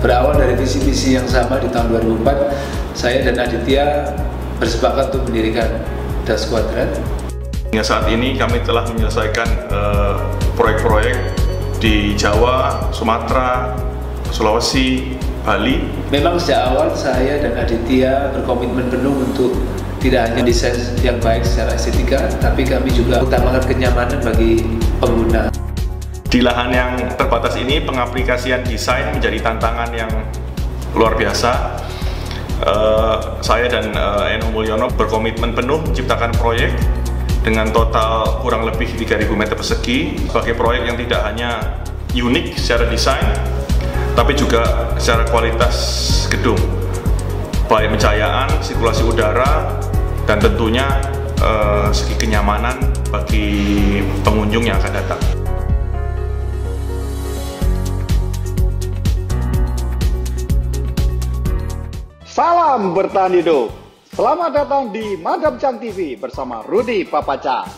[0.00, 1.92] Berawal dari visi-visi yang sama di tahun
[2.24, 4.08] 2004, saya dan Aditya
[4.56, 5.68] bersepakat untuk mendirikan
[6.24, 6.88] Das Quadrat.
[7.68, 10.16] Hingga saat ini kami telah menyelesaikan eh,
[10.56, 11.16] proyek-proyek
[11.84, 13.76] di Jawa, Sumatera,
[14.32, 15.84] Sulawesi, Bali.
[16.08, 19.52] Memang sejak awal saya dan Aditya berkomitmen penuh untuk
[20.00, 24.64] tidak hanya desain yang baik secara estetika, tapi kami juga utamakan kenyamanan bagi
[24.96, 25.69] pengguna.
[26.30, 30.10] Di lahan yang terbatas ini, pengaplikasian desain menjadi tantangan yang
[30.94, 31.82] luar biasa.
[32.60, 36.70] Uh, saya dan uh, Eno Mulyono berkomitmen penuh menciptakan proyek
[37.42, 41.80] dengan total kurang lebih 3000 meter persegi sebagai proyek yang tidak hanya
[42.12, 43.32] unik secara desain
[44.12, 45.74] tapi juga secara kualitas
[46.28, 46.60] gedung
[47.64, 49.80] baik pencahayaan, sirkulasi udara
[50.28, 50.84] dan tentunya
[51.40, 52.76] uh, segi kenyamanan
[53.08, 53.48] bagi
[54.20, 55.39] pengunjung yang akan datang.
[62.40, 63.68] Salam bertahan hidup.
[64.16, 67.68] Selamat datang di Madam Chang TV bersama Rudi Papaca.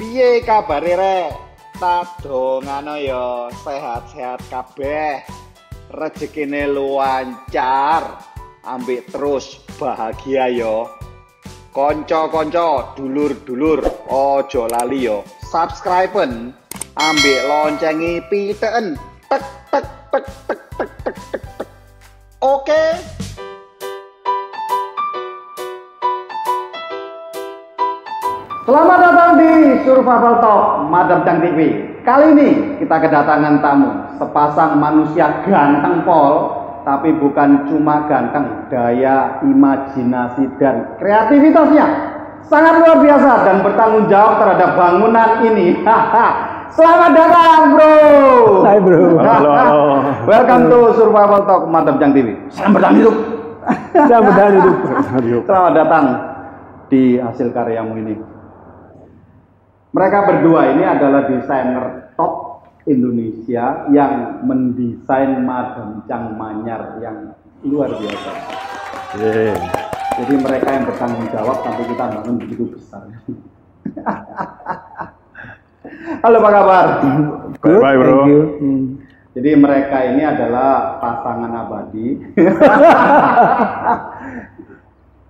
[0.00, 1.30] Piye kabare rek?
[1.76, 5.28] Tadongano yo sehat-sehat kabeh.
[5.92, 8.24] Rezekine lancar.
[8.64, 10.88] Ambek terus bahagia yo.
[11.68, 15.28] Konco-konco, dulur-dulur, ojo lali yo.
[15.44, 16.56] Subscriben,
[16.96, 18.96] ambek loncengi piteen.
[19.28, 21.68] Tek tek tek tek tek tek tek.
[22.40, 22.64] Oke.
[22.64, 23.33] Okay?
[28.64, 31.84] Selamat datang di Survival Talk Madam Chang TV.
[32.00, 36.48] Kali ini kita kedatangan tamu, sepasang manusia ganteng pol,
[36.80, 41.84] tapi bukan cuma ganteng, daya imajinasi dan kreativitasnya
[42.48, 45.84] sangat luar biasa dan bertanggung jawab terhadap bangunan ini.
[46.72, 47.92] Selamat datang, Bro.
[48.64, 49.20] Hai, Bro.
[49.20, 49.52] Halo.
[50.24, 52.32] Welcome to Survival Talk Madam Chang TV.
[52.48, 53.16] Selamat datang hidup.
[53.92, 54.76] Selamat datang hidup.
[55.44, 56.04] Selamat datang
[56.88, 58.33] di hasil karyamu ini.
[59.94, 67.30] Mereka berdua ini adalah desainer top Indonesia yang mendesain Madam Chang Manyar yang
[67.62, 68.30] luar biasa.
[69.22, 69.54] Yeah.
[70.18, 73.06] Jadi mereka yang bertanggung jawab sampai kita bangun begitu besar.
[76.26, 76.86] Halo apa kabar?
[77.62, 78.10] Good, Bye, bro.
[78.10, 78.42] thank you.
[78.58, 78.98] Hmm.
[79.38, 82.18] Jadi mereka ini adalah pasangan abadi.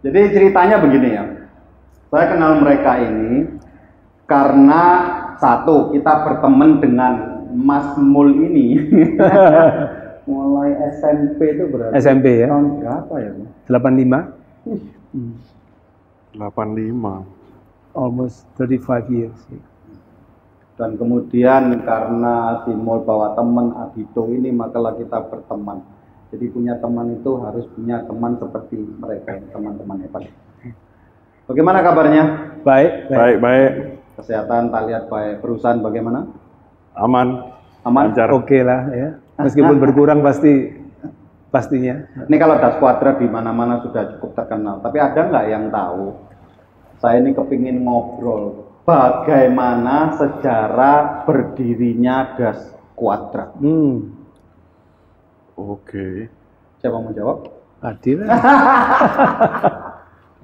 [0.08, 1.24] Jadi ceritanya begini ya.
[2.08, 3.63] Saya kenal mereka ini
[4.24, 4.82] karena
[5.36, 7.12] satu kita berteman dengan
[7.54, 8.80] Mas Mul ini
[10.28, 12.48] mulai SMP itu berarti SMP ya?
[12.48, 13.30] tahun berapa ya?
[13.68, 17.28] 85, 85.
[17.94, 19.38] almost 35 years.
[20.74, 25.86] Dan kemudian karena si Mul bawa teman Adito ini makalah kita berteman.
[26.34, 30.26] Jadi punya teman itu harus punya teman seperti mereka, teman-teman hebat.
[31.46, 32.58] Bagaimana kabarnya?
[32.66, 34.02] Baik, Baik, baik.
[34.14, 35.42] Kesehatan, tak lihat baik.
[35.42, 36.30] Perusahaan bagaimana?
[36.94, 37.50] Aman.
[37.82, 38.14] Aman?
[38.14, 38.30] Lancar.
[38.30, 39.18] Oke lah ya.
[39.42, 40.70] Meskipun berkurang pasti
[41.50, 42.06] pastinya.
[42.30, 44.78] Ini kalau Das Quadra di mana-mana sudah cukup terkenal.
[44.82, 46.14] Tapi ada nggak yang tahu?
[47.02, 53.50] Saya ini kepingin ngobrol bagaimana sejarah berdirinya Das Quadra.
[53.58, 54.14] Hmm.
[55.58, 56.30] Oke.
[56.78, 57.50] Siapa mau jawab?
[57.82, 58.22] Adil.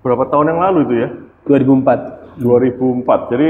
[0.03, 1.09] Berapa tahun yang lalu itu ya?
[1.49, 2.20] 2004.
[2.41, 3.33] 2004.
[3.37, 3.49] Jadi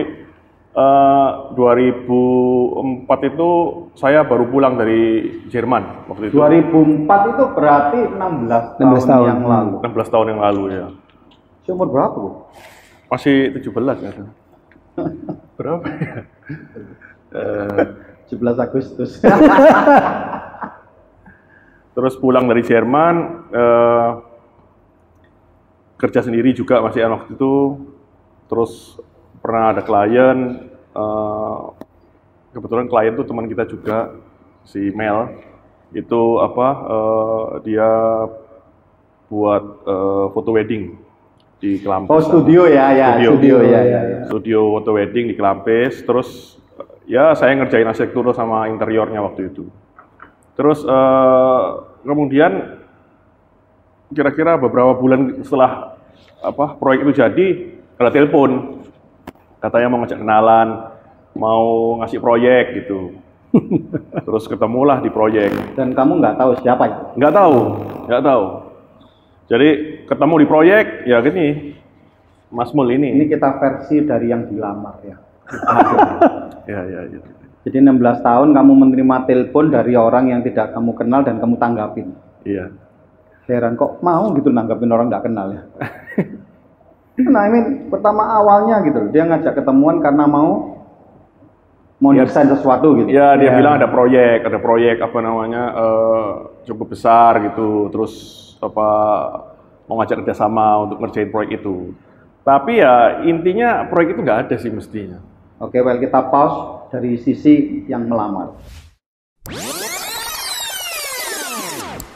[0.75, 3.51] eh, 2004 itu
[3.95, 6.35] saya baru pulang dari Jerman waktu itu.
[6.37, 9.27] 2004 itu berarti 16, 16 tahun, tahun.
[9.31, 9.77] yang lalu.
[9.87, 10.87] 16 tahun yang lalu ya.
[11.65, 12.31] Seumur berapa Bu?
[13.11, 14.13] Masih 17 ya.
[15.61, 16.25] Berapa ya?
[17.31, 17.83] Eh,
[18.33, 19.21] 17 Agustus.
[21.91, 23.15] terus pulang dari Jerman
[23.53, 24.11] eh,
[26.01, 27.53] kerja sendiri juga masih waktu itu
[28.51, 28.99] terus
[29.39, 31.59] pernah ada klien eh,
[32.51, 34.19] kebetulan klien tuh teman kita juga
[34.67, 35.39] si Mel
[35.95, 37.91] itu apa eh, dia
[39.31, 40.99] buat eh, foto wedding
[41.63, 43.31] di Kelampes Oh studio ya, ya Studio.
[43.37, 44.21] studio, ya, ya, ya.
[44.27, 46.59] studio foto wedding di Kelampes terus
[47.07, 49.71] ya saya ngerjain arsitektur sama interiornya waktu itu
[50.59, 51.67] terus eh,
[52.03, 52.83] kemudian
[54.11, 55.95] kira-kira beberapa bulan setelah
[56.43, 57.47] apa proyek itu jadi
[58.01, 58.81] ada telepon
[59.61, 60.69] katanya mau ngajak kenalan
[61.37, 61.65] mau
[62.01, 63.13] ngasih proyek gitu
[64.27, 67.03] terus ketemulah di proyek Dan kamu nggak tahu siapa itu?
[67.21, 67.57] nggak tahu
[68.09, 68.45] nggak tahu
[69.51, 69.69] jadi
[70.09, 71.77] ketemu di proyek ya gini
[72.51, 75.17] Mas Mul ini Ini kita versi dari yang dilamar ya.
[76.71, 77.19] Ya, ya, ya.
[77.67, 82.15] Jadi 16 tahun kamu menerima telepon dari orang yang tidak kamu kenal dan kamu tanggapin.
[82.47, 82.71] Iya.
[83.51, 85.63] Heran kok mau gitu nanggapin orang nggak kenal ya.
[87.29, 90.79] nah ini pertama awalnya gitu loh, dia ngajak ketemuan karena mau
[92.01, 92.25] mau Ya.
[92.25, 93.13] desain sesuatu gitu.
[93.13, 93.57] Ya, dia Ya.
[93.61, 96.29] bilang ada proyek, ada proyek apa namanya eh,
[96.65, 98.13] cukup besar gitu, terus
[98.65, 98.89] apa
[99.85, 101.93] mau ngajak kerjasama untuk ngerjain proyek itu.
[102.41, 105.21] Tapi ya intinya proyek itu nggak ada sih mestinya.
[105.61, 108.57] Oke, well kita pause dari sisi yang melamar.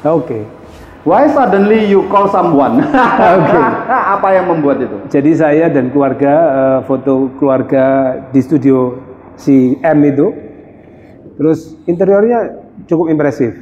[0.04, 0.63] Oke.
[1.04, 2.80] Why suddenly you call someone?
[3.36, 3.60] Oke.
[4.16, 4.96] Apa yang membuat itu?
[5.12, 8.96] Jadi saya dan keluarga eh, foto keluarga di studio
[9.36, 10.32] si M itu.
[11.36, 12.56] Terus interiornya
[12.88, 13.52] cukup impresif.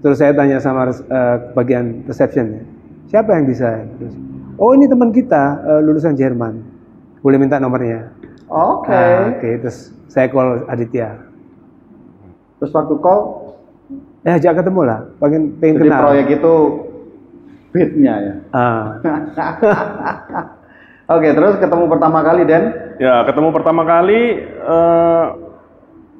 [0.00, 2.76] Terus saya tanya sama eh, bagian reception
[3.10, 3.86] siapa yang desain?
[3.98, 4.14] Terus,
[4.58, 6.54] oh ini teman kita eh, lulusan Jerman.
[7.22, 8.12] Boleh minta nomornya?
[8.46, 8.94] Oke.
[8.94, 11.18] Ah, Oke, terus saya call Aditya.
[12.62, 13.45] Terus waktu call,
[14.26, 16.02] Eh, ajak ketemu lah, pengen pengen jadi kenal.
[16.02, 16.54] proyek itu
[17.70, 18.34] beatnya ya.
[18.50, 18.98] Ah,
[21.14, 25.24] Oke, terus ketemu pertama kali Dan, Ya ketemu pertama kali eh,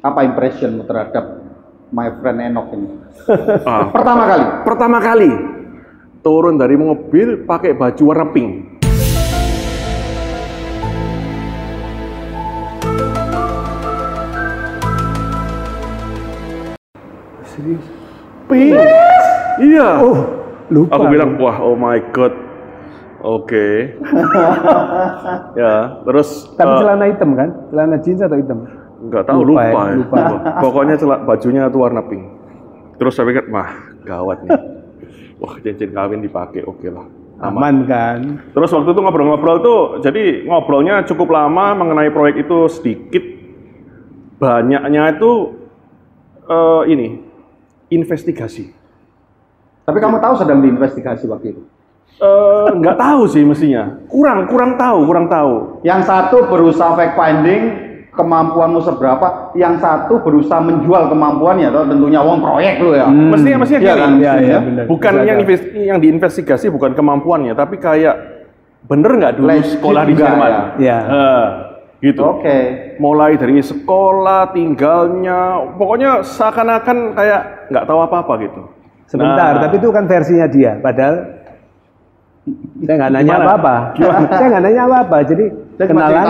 [0.06, 1.42] apa impressionmu terhadap
[1.90, 2.94] my friend Enoch ini?
[3.66, 4.44] ah, Pertama kali.
[4.62, 5.30] pertama kali
[6.22, 8.76] turun dari mobil pakai baju warna pink.
[17.56, 17.95] serius.
[18.46, 18.78] Pink.
[19.58, 19.88] Iya.
[20.02, 20.18] Oh,
[20.70, 20.94] lupa.
[20.94, 22.34] Aku bilang, wah, oh my god.
[23.26, 23.96] Oke.
[25.60, 27.48] ya, terus Tapi eh, celana hitam kan?
[27.72, 28.60] Celana jeans atau hitam?
[28.96, 29.96] nggak tahu lupa lupa, ya, ya.
[30.00, 30.16] lupa.
[30.64, 32.24] Pokoknya celak bajunya tuh warna pink.
[32.96, 33.70] Terus saya pikir, wah,
[34.08, 34.50] gawat nih.
[35.36, 37.04] Wah, cincin kawin dipakai, oke lah.
[37.44, 37.60] Aman.
[37.60, 38.20] Aman kan?
[38.56, 43.20] Terus waktu itu ngobrol-ngobrol tuh, jadi ngobrolnya cukup lama mengenai proyek itu sedikit.
[44.40, 45.60] Banyaknya itu
[46.48, 47.25] eh, ini
[47.88, 48.72] investigasi.
[49.82, 51.62] Tapi kamu tahu sedang diinvestigasi waktu itu.
[52.16, 54.02] Eh, nggak tahu sih mestinya.
[54.08, 55.84] Kurang, kurang tahu, kurang tahu.
[55.84, 57.62] Yang satu berusaha fact finding
[58.16, 63.04] kemampuanmu seberapa, yang satu berusaha menjual kemampuannya, atau tentunya uang proyek lu ya.
[63.04, 64.00] Mestinya, mestinya Iya gini.
[64.00, 64.10] kan?
[64.10, 64.60] Iya, iya, Mestinya.
[64.64, 64.84] benar.
[64.88, 68.16] Bukan Bisa yang invest- yang diinvestigasi bukan kemampuannya, tapi kayak
[68.88, 70.48] bener nggak dulu Legit sekolah di Jerman?
[70.48, 70.62] ya.
[70.80, 70.98] Iya.
[71.04, 71.46] Eh,
[72.00, 72.20] gitu.
[72.24, 72.56] Oke.
[72.96, 75.40] Mulai dari sekolah, tinggalnya,
[75.76, 78.62] pokoknya seakan-akan kayak nggak tahu apa-apa gitu.
[79.06, 79.62] Sebentar, Nah.
[79.62, 80.74] tapi itu kan versinya dia.
[80.82, 81.14] Padahal
[82.86, 83.74] saya nggak nanya apa-apa.
[84.38, 85.16] saya nggak nanya apa-apa.
[85.26, 85.44] Jadi
[85.76, 86.24] cuma kenalan.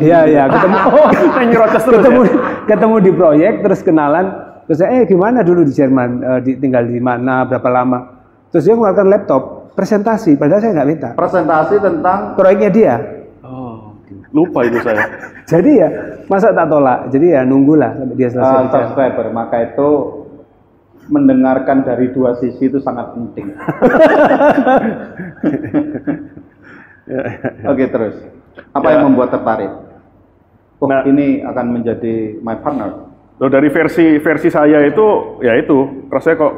[0.00, 0.42] Iya, iya.
[0.48, 0.76] Ketemu.
[0.94, 2.34] Oh, Saya nyerocos terus ketemu, ya?
[2.68, 4.26] ketemu di proyek, terus kenalan.
[4.64, 6.10] Terus saya, eh gimana dulu di Jerman?
[6.24, 7.44] Eh, di, tinggal di mana?
[7.44, 7.98] Berapa lama?
[8.48, 9.42] Terus dia mengeluarkan laptop,
[9.76, 10.38] presentasi.
[10.38, 11.08] Padahal saya nggak minta.
[11.12, 12.94] Presentasi tentang Proyeknya dia.
[13.44, 13.92] Oh,
[14.32, 15.04] lupa itu saya.
[15.50, 15.88] Jadi ya,
[16.32, 17.12] masa tak tolak?
[17.12, 19.88] Jadi ya nunggulah sampai dia selesai uh, subscriber, maka itu
[21.06, 23.52] mendengarkan dari dua sisi itu sangat penting.
[27.68, 28.16] Oke terus,
[28.72, 28.92] apa Ya.
[28.96, 29.70] yang membuat tertarik?
[30.80, 31.04] Oh Nah.
[31.04, 33.12] ini akan menjadi my partner.
[33.36, 36.52] Loh, dari versi versi saya itu ya itu rasanya kok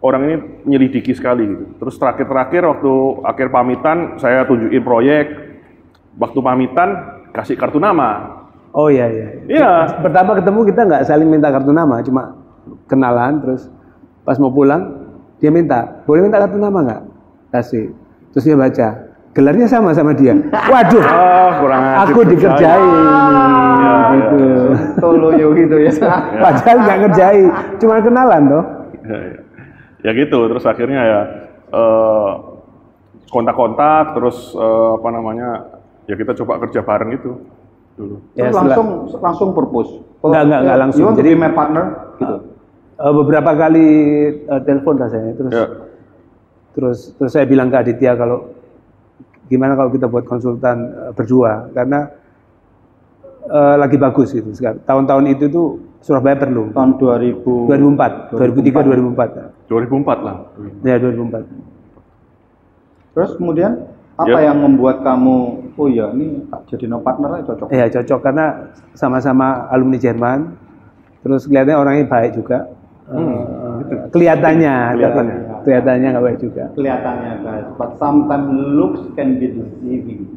[0.00, 0.34] orang ini
[0.64, 1.64] menyelidiki sekali gitu.
[1.78, 2.92] Terus terakhir-terakhir waktu
[3.22, 5.26] akhir pamitan saya tunjukin proyek.
[6.18, 6.88] Waktu pamitan
[7.30, 8.40] kasih kartu nama.
[8.74, 9.28] Oh iya iya.
[9.46, 9.70] Iya.
[10.02, 12.34] Pertama ketemu kita nggak saling minta kartu nama, cuma
[12.90, 13.38] kenalan.
[13.38, 13.70] Terus
[14.28, 15.08] pas mau pulang
[15.40, 17.02] dia minta, boleh minta kartu nama nggak?
[17.48, 17.96] Kasih.
[18.28, 18.88] Terus dia baca,
[19.32, 20.36] gelarnya sama sama dia.
[20.72, 22.04] Waduh, Ah, kurang ajar.
[22.04, 22.90] aku dikerjain.
[23.72, 24.40] Iya, gitu.
[25.00, 25.92] Toloyo gitu ya.
[26.44, 27.46] Padahal nggak ngerjain,
[27.80, 28.64] cuma kenalan toh.
[29.00, 29.40] Ya, ya.
[29.98, 31.20] Ya gitu, terus akhirnya ya
[31.72, 32.30] eh,
[33.26, 35.48] kontak-kontak, terus eh, apa namanya,
[36.04, 37.30] ya kita coba kerja bareng gitu
[37.96, 38.20] dulu.
[38.36, 39.90] Ya, setelah- langsung langsung purpose.
[40.20, 41.08] Enggak, enggak, enggak langsung.
[41.14, 41.84] To Jadi- partner?
[42.20, 42.36] Gitu.
[42.98, 43.86] Eh, beberapa kali
[44.42, 45.66] eh, telepon rasanya, terus Ya.
[46.74, 48.50] terus terus saya bilang ke Aditya kalau
[49.46, 50.76] gimana kalau kita buat konsultan
[51.06, 52.10] eh, berdua karena
[53.46, 54.82] eh, lagi bagus gitu sekarang.
[54.82, 55.66] Tahun-tahun itu tuh
[56.02, 56.74] Surabaya perlu.
[56.74, 59.70] Tahun 2000 2004, 2003, 2004.
[59.70, 60.36] 2004 lah.
[60.82, 61.46] Ya 2004.
[63.14, 63.72] Terus kemudian
[64.18, 64.50] apa Ya.
[64.50, 65.36] yang membuat kamu
[65.78, 67.66] oh ya ini jadi no partner aja cocok.
[67.70, 70.50] Ya cocok karena sama-sama alumni Jerman.
[71.22, 72.66] Terus kelihatannya orangnya baik juga.
[73.08, 73.40] Eh,
[74.12, 75.36] kelihatannya, Kelihatannya.
[75.64, 76.64] kelihatannya nggak baik juga.
[76.76, 80.28] Kelihatannya guys, but sometimes looks can be deceiving.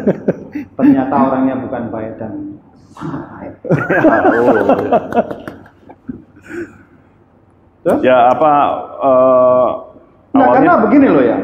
[0.78, 2.54] Ternyata orangnya bukan baik dan
[2.94, 3.58] sangat.
[7.82, 8.00] Terus?
[8.06, 8.52] Ya apa
[8.96, 9.68] eh,
[10.34, 11.38] Nah, awalnya karena begini loh ya.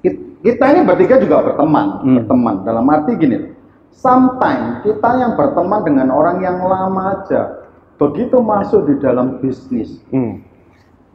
[0.00, 2.16] Kit- Kita ini bertiga juga berteman, Hmm.
[2.20, 2.54] berteman.
[2.60, 3.56] Dalam arti gini,
[3.88, 7.55] sometimes kita yang berteman dengan orang yang lama aja,
[7.96, 10.44] begitu masuk di dalam bisnis, Hmm.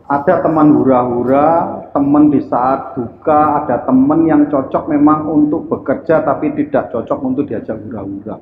[0.09, 6.51] ada teman hura-hura, teman di saat duka, ada teman yang cocok memang untuk bekerja tapi
[6.57, 8.41] tidak cocok untuk diajak hura-hura.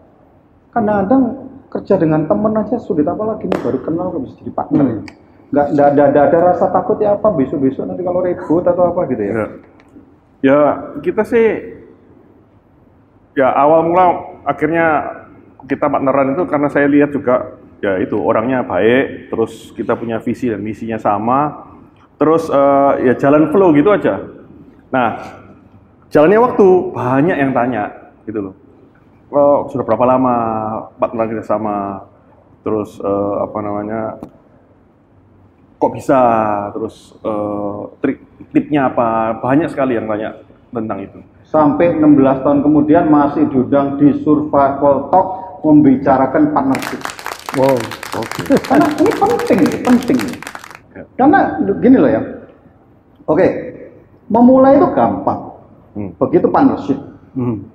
[0.74, 1.24] Kadang-kadang
[1.69, 5.01] kerja dengan teman aja sulit apalagi ini baru kenal kok bisa jadi partner ya.
[5.50, 9.01] Nggak, nggak ada, ada, ada rasa takut ya apa besok-besok nanti kalau ribut atau apa
[9.10, 9.34] gitu ya.
[9.34, 9.48] Ya.
[10.39, 10.62] Ya,
[11.03, 11.48] kita sih
[13.36, 14.05] ya awal mula
[14.48, 14.88] akhirnya
[15.67, 20.52] kita partneran itu karena saya lihat juga ya itu orangnya baik, terus kita punya visi
[20.52, 21.68] dan misinya sama,
[22.20, 24.20] terus eh, ya jalan flow gitu aja.
[24.92, 25.10] Nah,
[26.12, 27.84] jalannya waktu banyak yang tanya
[28.28, 28.56] gitu loh.
[29.30, 30.36] Oh, sudah berapa lama
[30.98, 32.04] partner kita sama?
[32.66, 34.02] Terus eh, apa namanya?
[35.80, 36.22] Kok bisa?
[36.76, 38.20] Terus eh, trik
[38.52, 39.40] tipnya apa?
[39.40, 40.36] Banyak sekali yang tanya
[40.74, 41.20] tentang itu.
[41.50, 45.28] Sampai 16 tahun kemudian masih diundang di Survival Talk
[45.66, 47.02] membicarakan partnership.
[47.58, 47.77] Wow.
[48.68, 50.20] Karena ini penting, penting.
[50.94, 51.03] Ya.
[51.18, 51.39] Karena
[51.82, 52.22] gini loh ya.
[53.25, 53.46] Oke,
[54.29, 55.58] memulai itu gampang.
[55.98, 56.10] Hmm.
[56.18, 57.00] Begitu partnership.
[57.34, 57.65] Hmm.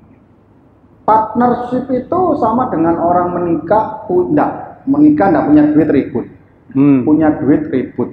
[1.05, 6.27] Partnership itu sama dengan orang menikah, pu- enggak, menikah enggak punya duit ribut.
[6.75, 7.03] Hmm.
[7.03, 8.11] Punya duit ribut.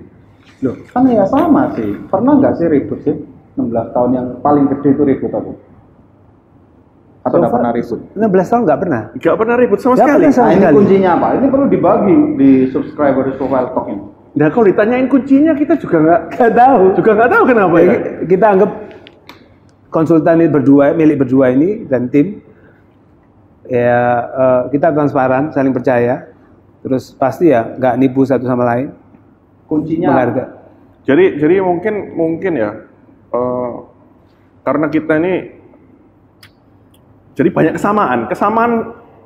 [0.61, 1.97] Loh, kan ya sama sih.
[2.09, 3.15] Pernah nggak sih ribut sih?
[3.57, 5.53] 16 tahun yang paling gede itu ribut aku.
[7.21, 7.99] Atau So enggak far, pernah ribut?
[8.11, 9.01] 16 tahun nggak pernah.
[9.13, 10.17] Nggak pernah ribut sama Nggak sekali.
[10.17, 10.75] pernah sama Nah, ini sekali.
[10.75, 11.27] kuncinya apa?
[11.31, 14.03] Ini perlu dibagi di subscriber di Profile Talk ini.
[14.31, 16.83] Nah kalau ditanyain kuncinya kita juga nggak Nggak tahu.
[16.95, 17.91] juga nggak tahu kenapa Ya, ya.
[17.91, 18.71] ki- kita anggap
[19.87, 22.39] konsultan ini berdua, milik berdua ini dan tim,
[23.67, 26.31] ya eh, kita transparan, saling percaya,
[26.79, 28.95] terus pasti ya nggak nipu satu sama lain,
[29.67, 30.47] Kuncinya menghargai.
[31.01, 32.71] Jadi jadi mungkin mungkin ya
[33.29, 33.71] eh,
[34.61, 35.33] karena kita ini
[37.35, 38.19] jadi banyak kesamaan.
[38.27, 38.71] Kesamaan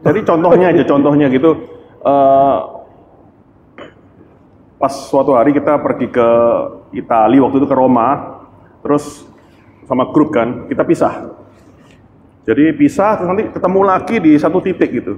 [0.05, 1.51] jadi contohnya aja contohnya gitu.
[2.05, 2.57] eh,
[4.77, 6.29] pas suatu hari kita pergi ke
[6.93, 8.37] Italia waktu itu ke Roma,
[8.85, 9.25] terus
[9.89, 11.33] sama grup kan kita pisah.
[12.45, 15.17] Jadi pisah terus nanti ketemu lagi di satu titik gitu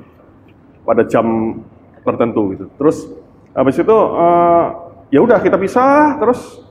[0.88, 1.60] pada jam
[2.08, 2.65] tertentu gitu.
[2.79, 3.03] Terus
[3.51, 4.65] habis itu eh,
[5.12, 6.63] ya udah kita pisah terus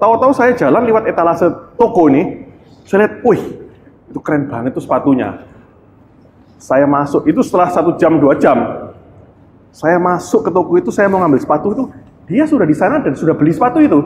[0.00, 2.48] tahu-tahu saya jalan lewat etalase toko ini
[2.88, 3.67] saya lihat, wih
[4.08, 5.44] itu keren banget tuh sepatunya.
[6.58, 8.88] Saya masuk itu setelah satu jam dua jam
[9.78, 11.84] saya masuk ke toko itu saya mau ngambil sepatu itu
[12.28, 14.00] dia sudah di sana dan sudah beli sepatu itu.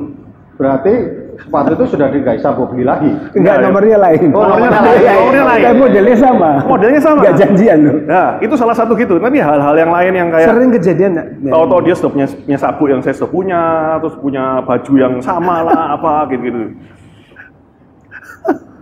[0.53, 0.95] berarti
[1.43, 3.09] sepatu itu sudah di guys sabuk beli lagi.
[3.35, 3.63] Enggak, ya.
[3.67, 4.31] nomornya lain.
[4.31, 5.63] Oh, nomornya lain, nomornya lain.
[5.65, 6.51] Tapi modelnya sama.
[6.69, 7.19] Modelnya sama.
[7.19, 7.97] Enggak janjian loh.
[8.05, 9.17] Nah, itu salah satu gitu.
[9.17, 11.29] Tapi hal-hal yang lain yang kayak Sering kejadian nggak?
[11.51, 13.61] tahu-tahu dia sudah punya, punya sabuk yang saya sudah punya,
[14.05, 16.79] terus punya baju yang sama lah apa gitu-gitu.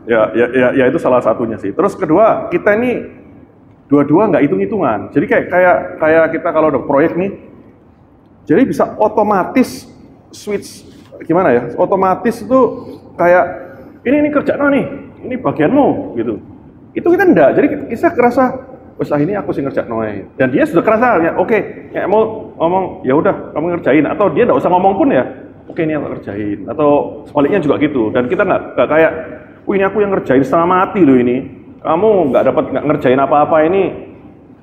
[0.09, 1.76] Ya, ya, ya, ya itu salah satunya sih.
[1.76, 3.04] Terus kedua, kita ini
[3.90, 5.12] dua-dua nggak hitung-hitungan.
[5.12, 7.37] Jadi kayak kayak kayak kita kalau ada proyek nih,
[8.49, 9.85] jadi bisa otomatis
[10.33, 10.88] switch
[11.26, 11.62] gimana ya?
[11.76, 12.61] Otomatis itu
[13.19, 13.45] kayak
[14.09, 14.85] ini ini kerjaan nih,
[15.26, 16.40] ini bagianmu gitu.
[16.97, 17.50] Itu kita enggak.
[17.61, 18.57] Jadi kita kerasa
[18.97, 20.33] wes ah ini aku sih ngerjain noe.
[20.40, 24.49] Dan dia sudah kerasa ya, oke, kayak mau ngomong ya udah kamu ngerjain atau dia
[24.49, 25.25] enggak usah ngomong pun ya,
[25.69, 28.09] oke ini aku kerjain atau sebaliknya juga gitu.
[28.12, 29.12] Dan kita nggak nggak kayak,
[29.74, 31.36] ini aku yang ngerjain setengah mati loh ini.
[31.80, 33.82] Kamu nggak dapat nggak ngerjain apa-apa ini,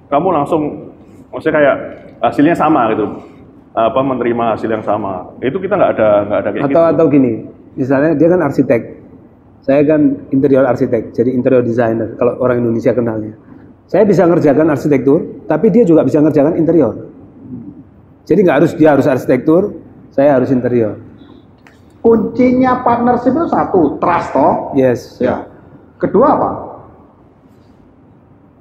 [0.06, 0.94] kamu langsung
[1.34, 1.78] maksudnya kayak
[2.22, 3.06] hasilnya sama gitu.
[3.74, 5.34] Apa menerima hasil yang sama.
[5.42, 6.94] Itu kita nggak ada nggak ada kayak atau gitu.
[6.94, 7.34] atau gini
[7.78, 8.82] misalnya dia kan arsitek.
[9.66, 13.34] Saya kan interior arsitek jadi interior designer kalau orang Indonesia kenalnya.
[13.88, 16.94] Saya bisa ngerjakan arsitektur tapi dia juga bisa ngerjakan interior.
[18.28, 19.74] Jadi nggak harus dia harus arsitektur
[20.14, 21.07] saya harus interior
[22.08, 24.72] Kuncinya partnership itu satu, trust toh.
[24.74, 25.44] yes Ya.
[25.98, 26.50] Kedua apa?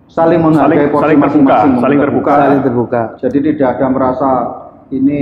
[0.08, 2.32] Saling menghargai Saling- porsi saling terbuka, masing-masing, saling terbuka.
[2.34, 4.30] saling terbuka Jadi tidak ada merasa
[4.88, 5.18] ini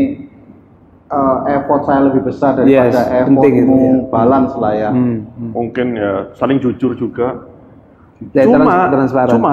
[1.05, 4.09] eh, effort saya lebih besar Yes, daripada penting itu, effortmu, ya.
[4.09, 4.91] balance lah ya.
[4.91, 5.51] Hmm, hmm.
[5.53, 7.45] mungkin ya saling jujur juga
[8.33, 9.31] Ya, cuma trans- transparan.
[9.31, 9.53] cuma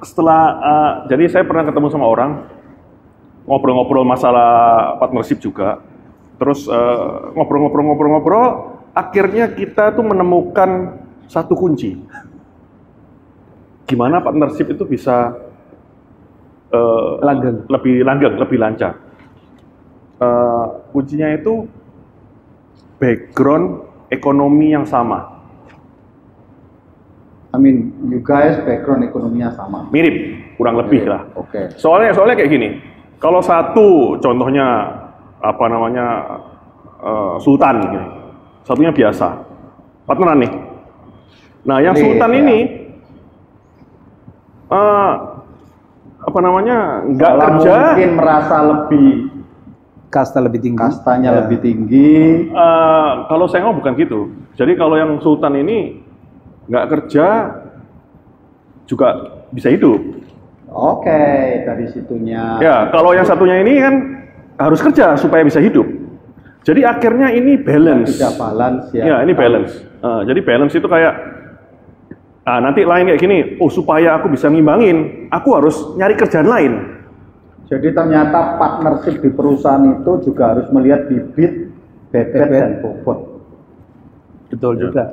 [0.00, 2.44] setelah uh, jadi saya pernah ketemu sama orang
[3.44, 4.50] ngobrol-ngobrol masalah
[4.98, 5.78] partnership juga
[6.36, 8.46] terus uh, ngobrol-ngobrol-ngobrol-ngobrol
[8.92, 11.96] akhirnya kita tuh menemukan satu kunci
[13.88, 15.36] gimana partnership itu bisa
[16.72, 17.68] uh, Langgeng.
[17.68, 19.12] lebih langgeng lebih lancar
[20.22, 21.66] Eh, kuncinya itu
[23.02, 25.42] background ekonomi yang sama
[27.50, 29.90] I mean, you guys background ekonominya sama.
[29.90, 31.74] mirip kurang lebih lah Oke.
[31.74, 32.68] soalnya soalnya kayak gini
[33.18, 34.94] kalau satu contohnya
[35.42, 36.06] apa namanya
[36.98, 38.06] eh, sultan gini.
[38.62, 39.42] satunya biasa
[40.04, 40.52] partneran nih
[41.62, 42.38] nah yang Nih, sultan ya.
[42.38, 42.58] ini
[44.68, 45.12] eh,
[46.22, 49.10] apa namanya nggak kerja mungkin merasa lebih
[50.12, 50.76] Kasta lebih tinggi.
[50.76, 51.36] kastanya Ya.
[51.40, 52.44] lebih tinggi.
[52.46, 54.20] Eh, kalau saya ngomong bukan gitu
[54.54, 56.04] jadi kalau yang sultan ini
[56.68, 57.26] nggak kerja
[58.84, 59.08] juga
[59.48, 59.98] bisa hidup
[60.68, 61.24] Oke,
[61.64, 62.56] dari situnya.
[62.58, 63.94] ya kalau yang satunya ini kan
[64.62, 65.84] harus kerja supaya bisa hidup
[66.62, 69.02] jadi akhirnya ini balance Tidak balance ya.
[69.02, 69.82] Ya, ini balance.
[69.82, 71.14] Eh, jadi balance itu kayak
[72.46, 73.38] ah nanti lain kayak gini.
[73.58, 76.72] Oh, supaya aku bisa ngimbangin, aku harus nyari kerjaan lain.
[77.66, 81.72] Jadi ternyata partnership di perusahaan itu juga harus melihat bibit,
[82.14, 83.18] bebet, dan bobot.
[84.54, 84.80] Betul Ya.
[84.86, 85.04] juga.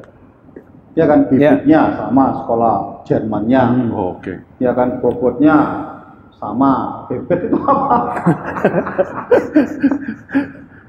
[0.93, 2.75] Ya kan bibitnya sama sekolah
[3.09, 4.37] Jermannya, Oh, Oke.
[4.61, 5.55] ya kan bobotnya
[6.39, 7.03] sama.
[7.11, 7.97] Bebet itu apa?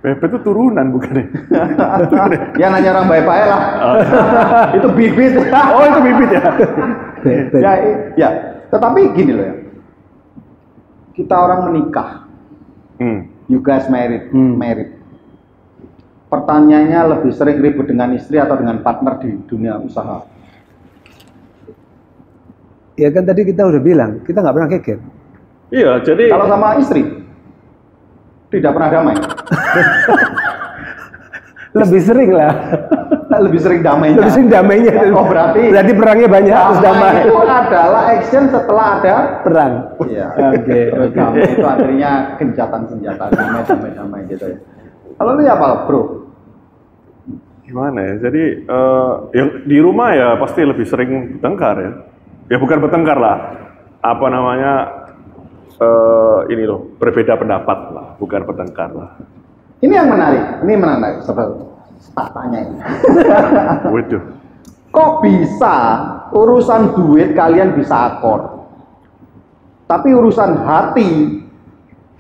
[0.00, 1.25] Bebet itu turunan bukan ya?
[2.64, 3.62] ya nanya orang baik-baik lah.
[4.80, 5.33] itu bibit.
[5.52, 6.40] Oh, itu bibit ya.
[7.21, 7.61] Bebet.
[7.61, 7.73] ya,
[8.16, 8.28] ya.
[8.73, 9.54] Tetapi gini loh ya.
[11.12, 12.25] Kita orang menikah,
[12.97, 13.28] Hmm.
[13.50, 14.57] you guys married, Hmm.
[14.57, 14.97] married.
[16.33, 20.25] Pertanyaannya lebih sering ribut dengan istri atau dengan partner di dunia usaha?
[22.97, 24.99] Ya kan tadi kita udah bilang, kita nggak pernah geger.
[25.71, 27.03] Iya, jadi Kalau sama istri,
[28.50, 29.15] tidak pernah damai.
[31.71, 32.53] Lebih sering lah.
[33.47, 34.19] lebih sering damainya.
[34.19, 34.93] Lebih sering damainya.
[35.15, 37.15] Oh berarti Berarti perangnya banyak terus damai.
[37.23, 39.15] itu adalah action setelah ada
[39.47, 39.73] Perang.
[40.03, 40.27] Iya.
[40.50, 41.15] Oke, oke.
[41.15, 42.11] damai itu artinya
[42.43, 44.59] gencatan senjata, damai, damai, damai gitu ya.
[45.15, 46.03] Kalau lu ya apa, bro?
[47.71, 48.15] gimana ya?
[48.19, 51.93] Jadi eh, yang di rumah ya pasti lebih sering bertengkar ya.
[52.50, 53.37] Ya bukan bertengkar lah.
[54.03, 55.00] Apa namanya?
[55.81, 59.17] Eh ini loh, berbeda pendapat lah, bukan bertengkar lah.
[59.81, 61.57] Ini yang menarik, ini menarik, saudara.
[62.13, 62.79] Tak tanya ini.
[63.97, 64.23] Waduh.
[64.91, 65.77] Kok bisa
[66.35, 68.69] urusan duit kalian bisa akor?
[69.87, 71.41] Tapi urusan hati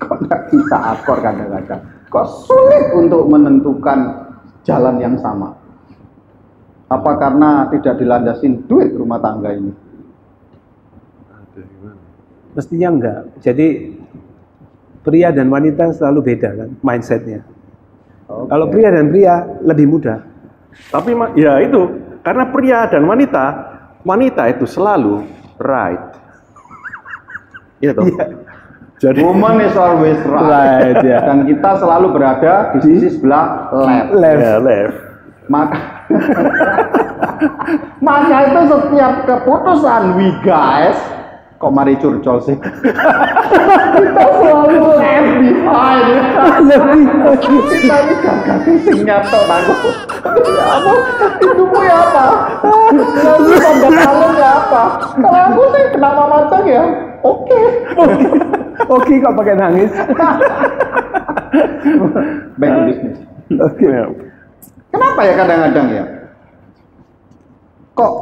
[0.00, 1.80] kok nggak bisa akor kadang-kadang.
[2.08, 4.30] Kok sulit untuk menentukan
[4.64, 5.54] jalan yang sama?
[6.90, 9.70] Apa karena tidak dilandasin duit rumah tangga ini?
[12.54, 13.20] Mestinya enggak.
[13.42, 13.94] Jadi
[15.06, 17.40] pria dan wanita selalu beda kan mindsetnya.
[18.30, 20.22] Kalau pria dan pria lebih mudah.
[20.90, 21.80] Tapi ya itu
[22.22, 23.44] karena pria dan wanita,
[24.06, 25.26] wanita itu selalu
[25.58, 26.02] right.
[27.82, 28.06] Iya toh.
[29.00, 30.92] Jadi Woman is always right.
[30.92, 31.24] Right, ya.
[31.24, 34.10] Dan kita selalu berada di sisi sebelah left.
[34.12, 34.40] Left.
[34.44, 34.96] ya left.
[35.48, 35.78] Maka
[38.06, 41.00] Maka itu setiap keputusan we guys
[41.60, 46.08] kok mari curcol sih kita selalu left behind
[46.64, 47.04] Lebih.
[47.36, 49.88] kita ini gagah sing nyato aku
[50.40, 50.92] ya apa
[51.44, 52.24] hidupmu ya apa
[53.20, 53.88] lalu tanda
[54.40, 54.82] ya apa
[55.20, 56.84] kalau aku sih kenapa macam ya
[57.20, 57.60] oke
[58.90, 59.92] Oke kok pakai nangis.
[62.56, 63.18] back to business
[63.60, 63.86] Oke.
[63.86, 64.08] Ya.
[64.90, 66.04] Kenapa ya kadang-kadang ya?
[67.94, 68.12] Kok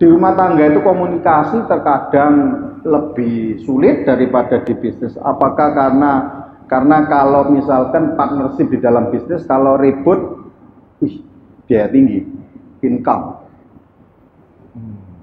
[0.00, 2.34] di rumah tangga itu komunikasi terkadang
[2.88, 5.14] lebih sulit daripada di bisnis?
[5.20, 6.12] Apakah karena
[6.68, 10.48] karena kalau misalkan partnership di dalam bisnis kalau ribut,
[11.00, 11.20] wih,
[11.64, 12.24] biaya tinggi,
[12.82, 13.40] income.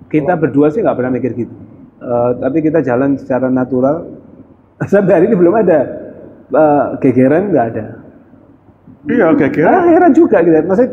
[0.05, 1.55] Kita berdua sih nggak pernah mikir gitu.
[2.01, 4.05] Eh, tapi kita jalan secara natural.
[4.91, 5.79] Sampai hari ini belum ada
[6.49, 7.85] eh, gegeran nggak ada.
[9.05, 9.85] Iya, Ah, kira-kira.
[9.85, 10.65] heran juga kita.
[10.65, 10.89] Maksud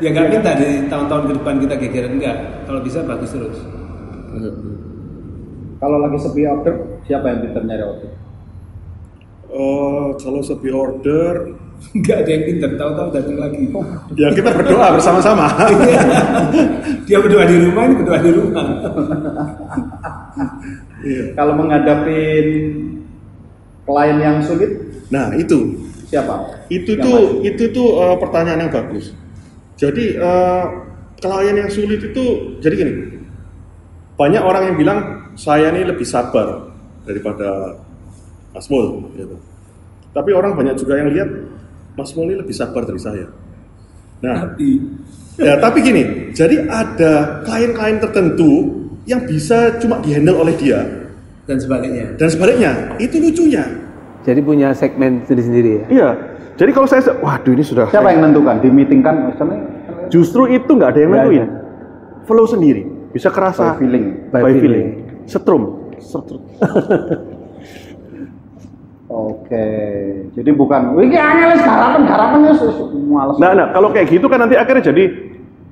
[0.00, 2.36] Ya nggak minta di tahun-tahun ke depan kita gegeran enggak.
[2.64, 3.58] Kalau bisa bagus terus.
[5.82, 8.10] Kalau lagi sepi order, siapa yang pintar nyari order?
[9.50, 11.58] Eh, kalau sepi order,
[11.98, 13.66] Enggak ada yang pintar, tahu-tahu datang lagi.
[14.14, 15.50] ya kita berdoa bersama-sama.
[17.10, 18.62] Dia berdoa di rumah, ini berdoa di rumah.
[21.34, 22.20] Kalau menghadapi
[23.82, 24.70] klien yang sulit,
[25.10, 26.62] Nah itu, siapa?
[26.70, 27.42] itu Yang tuh maju?
[27.50, 29.10] itu tuh eh, pertanyaan yang bagus.
[29.74, 30.64] Jadi eh,
[31.18, 32.24] klien yang sulit itu,
[32.62, 32.92] jadi gini,
[34.14, 34.98] banyak orang yang bilang
[35.34, 36.70] saya ini lebih sabar
[37.02, 37.78] daripada
[38.52, 39.36] Mas Mul, gitu.
[40.12, 41.28] Tapi orang banyak juga yang lihat
[41.96, 43.26] Mas Mul ini lebih sabar dari saya.
[44.22, 44.68] Nah, Tapi
[45.34, 48.52] ya tapi gini, jadi ada klien-klien tertentu
[49.02, 50.78] yang bisa cuma dihandle oleh dia
[51.42, 52.14] dan sebaliknya.
[52.14, 52.70] dan sebaliknya
[53.02, 53.64] itu lucunya.
[54.22, 55.84] jadi punya segmen sendiri-sendiri ya.
[55.90, 56.08] Iya.
[56.54, 57.90] Jadi kalau saya, se- waduh ini sudah.
[57.90, 58.62] Siapa yang menentukan?
[58.62, 59.58] Dimeetingkan misalnya
[60.06, 61.48] Justru itu nggak ada yang Nggak nentuin.
[62.22, 64.04] Flow sendiri, bisa kerasa by feeling.
[64.30, 64.62] By by, feeling.
[64.62, 64.88] feeling.
[65.26, 65.92] Setrum.
[65.98, 66.42] Setrum.
[69.12, 69.68] Oke,
[70.32, 72.64] jadi bukan, wih angel garapan garapan wis
[73.12, 73.36] males.
[73.36, 75.04] Nah, nah, kalau kayak gitu kan nanti akhirnya jadi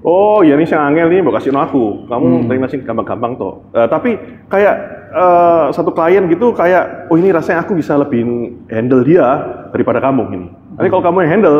[0.05, 3.89] oh ya ini sing angel ini mau kasih aku kamu terima sih gampang-gampang toh Eh,
[3.89, 4.17] tapi
[4.49, 4.75] kayak
[5.13, 8.25] eh, satu klien gitu kayak oh ini rasanya aku bisa lebih
[8.73, 9.25] handle dia
[9.73, 11.59] daripada kamu ini nanti kalau kamu yang handle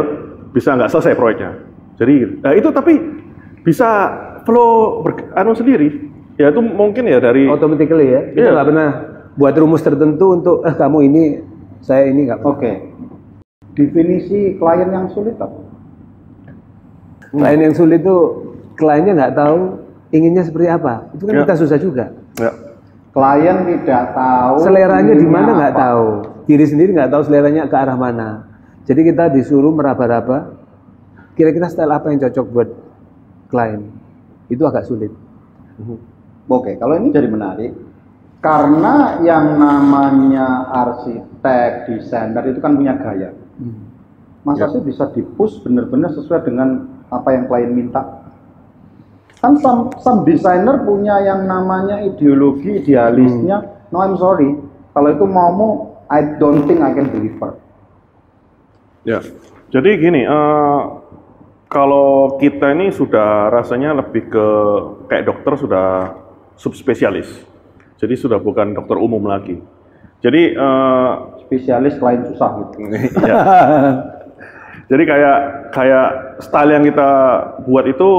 [0.57, 1.53] bisa nggak selesai proyeknya
[2.01, 2.15] jadi
[2.49, 2.97] eh, itu tapi
[3.61, 3.89] bisa
[4.49, 6.10] flow ber, anu sendiri
[6.41, 8.21] ya itu mungkin ya dari Automatically ya.
[8.33, 8.53] Kita Iya.
[8.57, 8.89] nggak pernah
[9.37, 11.23] buat rumus tertentu untuk eh kamu ini
[11.81, 12.41] saya ini nggak.
[12.43, 12.73] Oke.
[13.77, 15.61] Definisi klien yang sulit apa?
[17.31, 18.17] Klien yang sulit itu
[18.75, 19.59] kliennya nggak tahu
[20.11, 21.13] inginnya seperti apa.
[21.13, 21.41] Itu kan Ya.
[21.45, 22.05] kita susah juga.
[22.37, 22.51] ya,
[23.11, 26.07] Klien tidak tahu Seleranya di mana nggak tahu.
[26.47, 28.49] Diri sendiri nggak tahu seleranya ke arah mana.
[28.87, 30.57] Jadi kita disuruh meraba-raba.
[31.35, 32.69] Kira-kira style apa yang cocok buat
[33.47, 33.87] klien?
[34.47, 35.15] Itu agak sulit.
[36.51, 37.71] Oke, kalau ini jadi menarik
[38.41, 43.31] karena yang namanya arsitek, desainer itu kan punya gaya.
[44.43, 44.73] Masa Ya.
[44.73, 48.25] sih bisa dipush benar-benar sesuai dengan apa yang klien minta?
[49.41, 53.89] Kan some, some designer punya yang namanya ideologi, idealisnya.
[53.93, 54.53] No, I'm sorry.
[54.93, 57.57] Kalau itu maumu, I don't think I can deliver.
[59.05, 59.21] Ya,
[59.73, 60.81] jadi gini, eh,
[61.69, 64.47] kalau kita ini sudah rasanya lebih ke
[65.09, 66.20] kayak dokter sudah
[66.61, 67.49] subspesialis,
[67.97, 69.57] jadi sudah bukan dokter umum lagi.
[70.21, 71.13] Jadi, eh,
[71.49, 72.79] Spesialis klien susah gitu.
[73.29, 73.37] ya.
[74.87, 75.39] jadi kayak
[75.73, 76.09] kayak
[76.45, 77.11] style yang kita
[77.65, 78.11] buat itu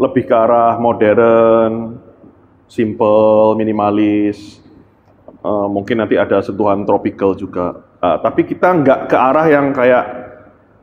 [0.00, 1.98] lebih ke arah modern,
[2.70, 4.62] simple, minimalis.
[5.42, 7.82] Eh, mungkin nanti ada sentuhan tropical juga.
[7.98, 10.04] Ah, tapi kita nggak ke arah yang kayak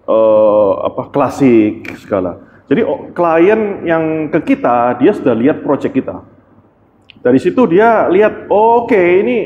[0.06, 2.44] eh, apa klasik segala.
[2.70, 6.39] Jadi oh, klien yang ke kita dia sudah lihat project kita.
[7.20, 9.38] Dari situ dia lihat, oh, oke ini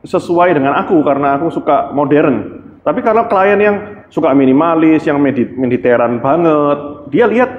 [0.00, 2.56] sesuai dengan aku karena aku suka modern.
[2.80, 3.76] Tapi kalau klien yang
[4.08, 6.78] suka minimalis, yang medi- mediteran banget,
[7.12, 7.50] dia lihat,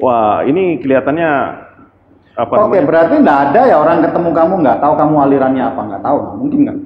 [0.00, 1.30] wah ini kelihatannya
[2.32, 2.84] apa Oke, namanya?
[2.88, 6.36] berarti nggak ada ya orang ketemu kamu nggak tahu kamu alirannya apa nggak tahu, nggak
[6.40, 6.76] mungkin kan?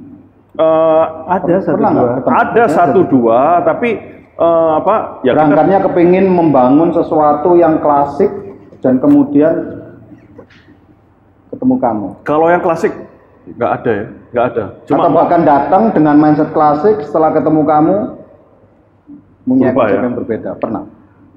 [0.56, 2.16] Eh, Ada satu Pernah nggak dua.
[2.18, 2.34] ketemu?
[2.34, 3.90] ada satu dua, tapi
[4.34, 4.94] eh, apa?
[5.22, 8.34] Ya kita, Berangkatnya kepingin membangun sesuatu yang klasik
[8.82, 9.54] dan kemudian
[11.56, 12.08] ketemu kamu.
[12.28, 12.92] kalau yang klasik
[13.46, 14.64] nggak ada ya, nggak ada.
[14.84, 17.96] Atau bahkan datang dengan mindset klasik setelah ketemu kamu
[19.46, 20.02] punya konsep ya?
[20.02, 20.50] yang berbeda.
[20.58, 20.82] Pernah.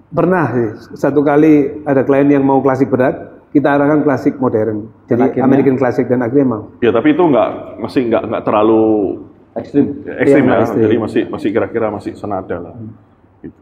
[0.10, 3.14] Pernah sih, satu kali ada klien yang mau klasik berat,
[3.54, 4.90] kita arahkan klasik modern.
[5.06, 5.46] Jadi akhirnya?
[5.46, 6.64] American klasik dan akhirnya mau.
[6.82, 8.86] ya tapi itu nggak masih nggak nggak terlalu
[9.58, 9.86] Ekstrim.
[10.06, 10.84] ekstrim Iya, ya, ekstrim.
[10.86, 12.74] jadi masih masih kira-kira masih senada lah.
[13.46, 13.60] Gitu.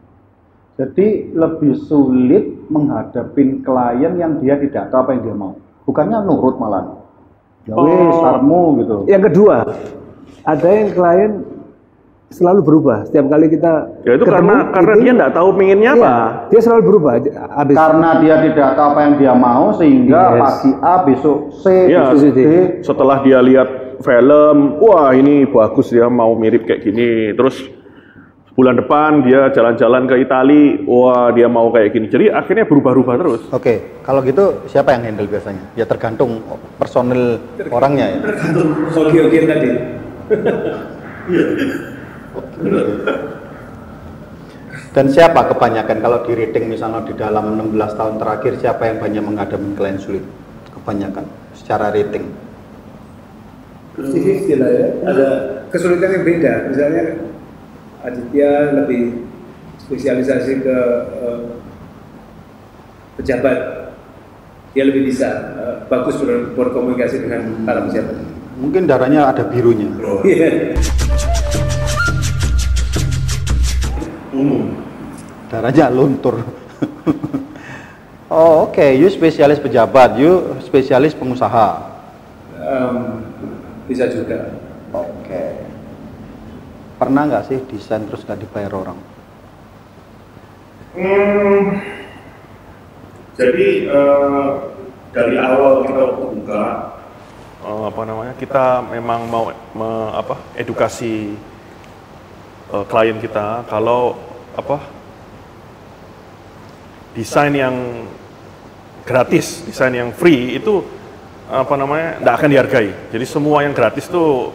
[0.80, 5.52] Jadi lebih sulit menghadapi klien yang dia tidak tahu apa yang dia mau.
[5.88, 6.84] Bukannya nurut malah.
[7.64, 8.12] Ya Oh.
[8.20, 8.96] sarmu gitu.
[9.04, 9.56] Yang kedua,
[10.42, 11.32] ada yang klien
[12.28, 12.98] selalu berubah.
[13.04, 13.72] Setiap kali kita
[14.04, 15.98] Ya itu ketemu, karena karena meeting, dia nggak tahu pinginnya apa.
[15.98, 16.16] iya,
[16.48, 17.12] dia selalu berubah.
[17.56, 20.40] Habis Karena dia tidak tahu apa yang dia mau sehingga Yes.
[20.40, 22.40] pagi A besok C Iya, besok D.
[22.84, 27.32] setelah dia lihat film, wah ini bagus dia mau mirip kayak gini.
[27.32, 27.56] Terus
[28.58, 32.10] bulan depan dia jalan-jalan ke Itali, wah dia mau kayak gini.
[32.10, 33.46] Jadi akhirnya berubah-ubah terus.
[33.54, 35.62] Oke, kalau gitu siapa yang handle biasanya?
[35.78, 36.42] Ya tergantung
[36.74, 37.38] personil
[37.70, 38.18] orangnya ya.
[38.18, 39.70] Tergantung hoki-hoki tadi.
[44.90, 49.22] Dan siapa kebanyakan kalau di rating misalnya di dalam 16 tahun terakhir siapa yang banyak
[49.22, 50.26] menghadapi klien sulit?
[50.74, 52.26] Kebanyakan secara rating.
[54.02, 54.88] Lah ya.
[55.06, 55.28] Ada
[55.70, 56.52] kesulitan yang beda.
[56.74, 57.02] Misalnya
[58.02, 59.26] Aditya lebih
[59.82, 60.78] spesialisasi ke
[61.18, 61.40] eh,
[63.18, 63.58] pejabat.
[64.76, 68.16] Dia lebih bisa eh, bagus ber- berkomunikasi dengan para pejabat.
[68.58, 69.86] Mungkin darahnya ada birunya.
[70.26, 70.74] Iya.
[75.48, 76.44] Darahnya luntur.
[78.28, 81.98] oh, oke, you spesialis pejabat, you spesialis pengusaha.
[82.60, 83.24] Em,
[83.88, 84.52] bisa juga.
[86.98, 88.98] Pernah nggak sih desain terus nggak dibayar orang?
[90.98, 91.78] Hmm,
[93.38, 94.48] jadi eh,
[95.14, 96.64] dari awal kita waktu buka
[97.62, 99.44] eh, apa namanya kita memang mau
[99.78, 101.38] me- apa edukasi
[102.74, 104.18] eh, klien kita kalau
[104.58, 104.82] apa
[107.14, 107.76] desain yang
[109.06, 110.82] gratis desain yang free itu
[111.46, 114.50] apa namanya tidak akan dihargai jadi semua yang gratis tuh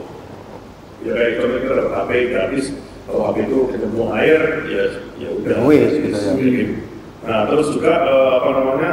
[1.04, 2.66] ya kayak contohnya kita dapat HP gratis
[3.04, 4.84] kalau HP itu ketemu air ya
[5.20, 6.32] ya udah Wes, gitu ya.
[6.40, 6.76] Gitu.
[7.24, 8.92] Nah, terus juga eh, apa namanya?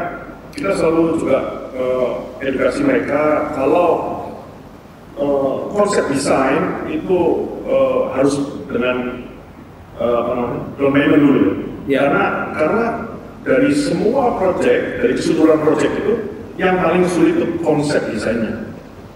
[0.51, 1.39] Kita selalu juga
[1.75, 2.09] eh,
[2.47, 3.89] edukasi mereka kalau
[5.19, 7.19] eh, konsep desain itu
[7.67, 8.35] eh, harus
[8.71, 9.27] dengan
[9.99, 10.63] eh, apa namanya?
[10.79, 11.43] domain dulu.
[11.91, 12.07] Ya.
[12.07, 12.87] Karena karena
[13.43, 16.15] dari semua project, dari keseluruhan project itu
[16.61, 18.70] yang paling sulit itu konsep desainnya.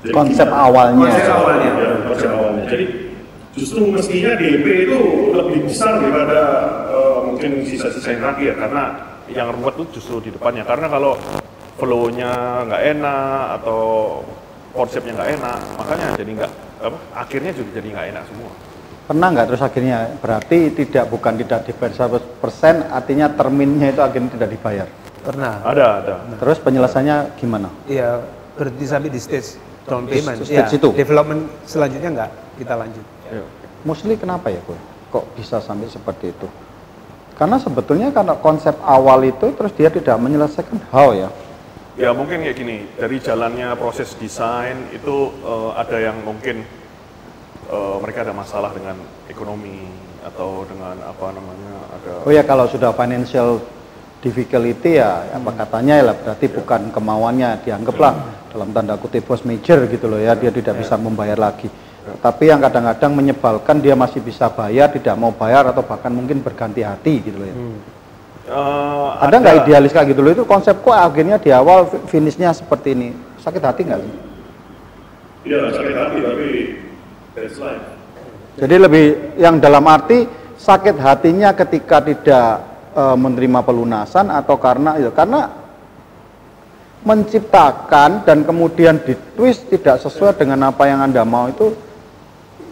[0.05, 1.09] Jadi Konsep awalnya.
[1.09, 1.71] Konsep awalnya.
[1.73, 2.65] Ya, konsep awalnya.
[2.69, 2.85] Jadi
[3.57, 5.01] justru mestinya DP itu
[5.33, 6.41] lebih besar daripada
[6.93, 8.83] eh, mungkin sisa-sisa yang terakhir karena
[9.33, 10.69] yang ruwet itu justru di depannya.
[10.69, 11.17] Karena kalau
[11.81, 12.33] flow-nya
[12.69, 13.81] nggak enak atau
[14.77, 16.53] konsepnya nggak enak, makanya jadi nggak
[16.85, 18.53] apa akhirnya juga jadi nggak enak semua.
[19.05, 24.51] Pernah nggak terus akhirnya berarti tidak bukan tidak dibayar 100% artinya terminnya itu akhirnya tidak
[24.53, 24.89] dibayar.
[25.25, 25.65] Pernah.
[25.65, 26.15] Ada, ada.
[26.37, 27.73] Terus penyelesaiannya gimana?
[27.89, 28.21] Iya,
[28.61, 29.57] berhenti sampai di stage
[29.89, 30.45] down payment.
[30.45, 30.89] stage Iya, itu?
[30.93, 33.05] Development selanjutnya enggak kita lanjut.
[33.85, 34.81] Mostly kenapa ya, Boy?
[35.13, 36.49] Kok bisa sampai seperti itu?
[37.35, 41.29] Karena sebetulnya karena konsep awal itu terus dia tidak menyelesaikan how ya.
[41.95, 46.63] Ya mungkin kayak gini, dari jalannya proses desain itu eh, ada yang mungkin
[47.71, 48.99] eh, mereka ada masalah dengan
[49.31, 49.87] ekonomi
[50.25, 53.61] atau dengan apa namanya ada Oh ya kalau sudah financial
[54.25, 58.15] difficulty ya apa katanya ya berarti bukan kemauannya dianggaplah
[58.55, 61.67] dalam tanda kutip force major gitu loh ya dia tidak bisa membayar lagi.
[62.23, 66.87] Tapi yang kadang-kadang menyebalkan dia masih bisa bayar, tidak mau bayar atau bahkan mungkin berganti
[66.87, 67.57] hati gitu loh ya.
[68.45, 72.95] Eh, Ada nggak idealis kayak gitu loh itu konsepku akhirnya di awal fi- finishnya seperti
[72.95, 73.09] ini
[73.43, 74.13] sakit hati nggak sih?
[75.51, 76.47] Iya sakit hati tapi
[77.35, 77.83] that's life.
[78.55, 79.05] Jadi lebih
[79.41, 82.47] yang dalam arti sakit hatinya ketika tidak
[82.95, 85.64] eh, menerima pelunasan atau karena itu karena
[87.05, 91.77] menciptakan dan kemudian ditwist tidak sesuai dengan apa yang anda mau itu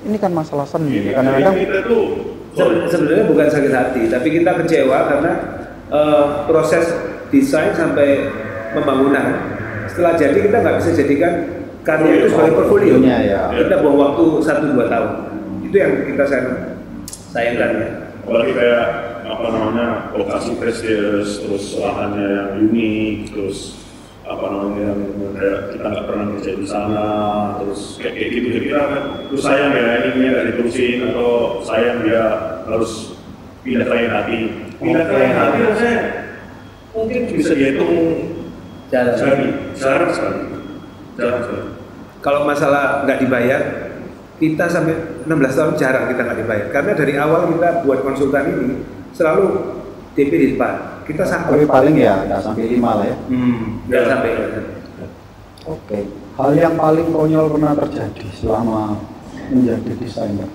[0.02, 2.04] ini kan masalah seni kadang-kadang kita tuh
[2.52, 5.32] Se- sebenarnya bukan sakit hati, tapi kita kecewa karena
[5.88, 6.84] eh, proses
[7.32, 8.28] desain sampai
[8.76, 9.56] pembangunan
[9.88, 11.32] setelah jadi kita nggak bisa jadikan
[11.80, 13.00] karya itu sebagai portfolio.
[13.00, 13.40] Iya, ya.
[13.56, 15.10] Kita buang waktu satu dua tahun.
[15.64, 16.48] Itu yang kita sayang
[17.32, 17.88] sayangkan ya.
[18.22, 18.86] apalagi kayak
[19.24, 23.81] apa namanya lokasi prestius terus lahannya yang unik terus
[24.32, 24.90] apa namanya
[25.36, 27.06] kayak kita nggak pernah kerja di sana
[27.60, 31.98] terus kayak, kayak gitu jadi kita kan terus sayang ya ini nggak diterusin atau sayang
[32.04, 32.24] dia
[32.64, 32.92] harus
[33.62, 34.38] pindah ke lain hati
[34.80, 36.00] pindah ke lain hati rasanya
[36.92, 37.96] mungkin bisa dihitung
[38.92, 39.16] Jarang.
[39.16, 40.40] jari jarang sekali
[41.16, 41.64] jarang sekali
[42.22, 43.60] Kalau masalah nggak dibayar,
[44.38, 44.94] kita sampai
[45.26, 46.66] 16 tahun jarang kita nggak dibayar.
[46.70, 48.66] Karena dari awal kita buat konsultan ini
[49.10, 49.58] selalu
[50.14, 50.91] DP di depan.
[51.02, 53.16] Kita tapi sampai paling ya nggak sampai lima lah ya.
[53.28, 54.30] Hmm, nggak sampai.
[55.66, 55.98] oke.
[56.32, 58.96] Hal yang paling konyol pernah terjadi selama
[59.52, 60.50] menjadi desainer?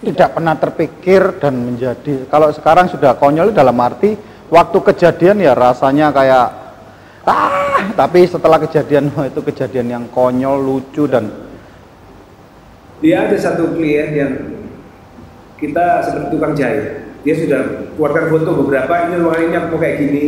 [0.00, 4.14] Tidak pernah terpikir dan menjadi kalau sekarang sudah konyol dalam arti
[4.48, 6.46] waktu kejadian ya rasanya kayak
[7.26, 7.60] ah!
[7.80, 11.28] Tapi setelah kejadian itu kejadian yang konyol lucu dan
[13.00, 14.32] Dia ada satu klien yang
[15.60, 17.06] kita seperti tukang jahit.
[17.20, 17.60] Dia sudah
[17.94, 20.24] keluarkan foto beberapa, ini ruang ini mau kayak gini,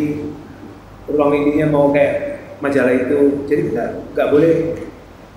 [1.08, 2.14] ruang ininya mau kayak
[2.60, 3.48] majalah itu.
[3.48, 4.76] Jadi kita nggak boleh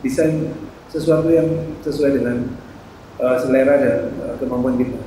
[0.04, 0.52] desain
[0.92, 1.48] sesuatu yang
[1.82, 2.46] sesuai dengan
[3.20, 5.02] eh, selera dan eh, kemampuan kita.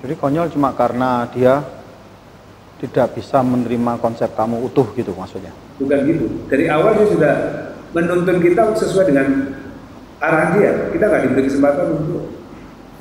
[0.00, 1.60] jadi konyol cuma karena dia
[2.80, 6.24] tidak bisa menerima konsep kamu utuh gitu maksudnya Bukan gitu.
[6.48, 7.34] Dari awal dia sudah
[7.96, 9.28] menuntun kita sesuai dengan
[10.20, 10.72] arah dia.
[10.92, 12.22] Kita nggak diberi kesempatan untuk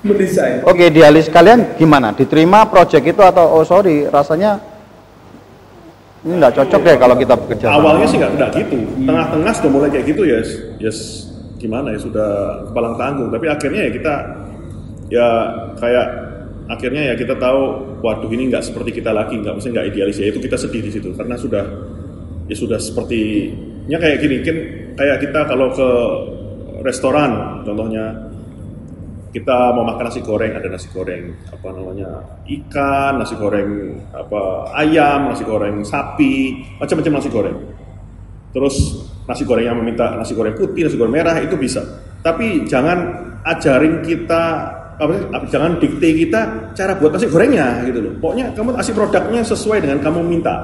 [0.01, 0.63] mendesain.
[0.63, 2.15] Oke, idealis kalian gimana?
[2.15, 4.60] Diterima project itu atau oh sorry, rasanya
[6.19, 7.65] ini nggak cocok deh kalau kita bekerja.
[7.71, 8.77] awalnya sih nggak nggak gitu
[9.08, 10.39] tengah-tengah sudah mulai kayak gitu ya
[10.84, 12.29] yes gimana ya sudah
[12.71, 14.13] kepalang tanggung tapi akhirnya ya kita
[15.08, 15.27] ya
[15.79, 16.08] kayak
[16.69, 17.62] akhirnya ya kita tahu
[18.03, 20.91] waduh ini nggak seperti kita lagi nggak mesti nggak idealis ya itu kita sedih di
[20.91, 21.63] situ karena sudah
[22.51, 24.58] ya sudah sepertinya kayak gini kan
[24.99, 25.89] kayak kita kalau ke
[26.84, 28.32] restoran contohnya.
[29.30, 32.10] Kita mau makan nasi goreng ada nasi goreng apa namanya
[32.50, 37.58] ikan nasi goreng apa ayam nasi goreng sapi macam-macam nasi goreng.
[38.50, 38.76] Terus
[39.30, 41.86] nasi goreng yang meminta nasi goreng putih nasi goreng merah itu bisa.
[42.26, 42.98] Tapi jangan
[43.46, 44.44] ajarin kita
[44.98, 48.13] apa jangan dikte kita cara buat nasi gorengnya gitu loh.
[48.18, 50.58] Pokoknya kamu kasih produknya sesuai dengan kamu minta.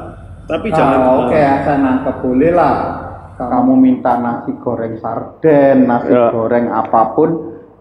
[0.50, 3.05] Tapi jangan Ah, Oke, saya nangkep boleh lah.
[3.36, 6.32] Kamu minta nasi goreng sarden, nasi Ya.
[6.32, 7.30] goreng apa pun,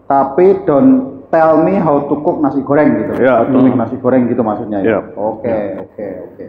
[0.03, 3.23] tapi don't tell me how to cook nasi goreng gitu.
[3.23, 3.81] Ya, How to make hmm.
[3.81, 4.87] nasi goreng gitu maksudnya ya.
[4.87, 4.99] Ya.
[5.15, 6.45] Oke, oke, oke.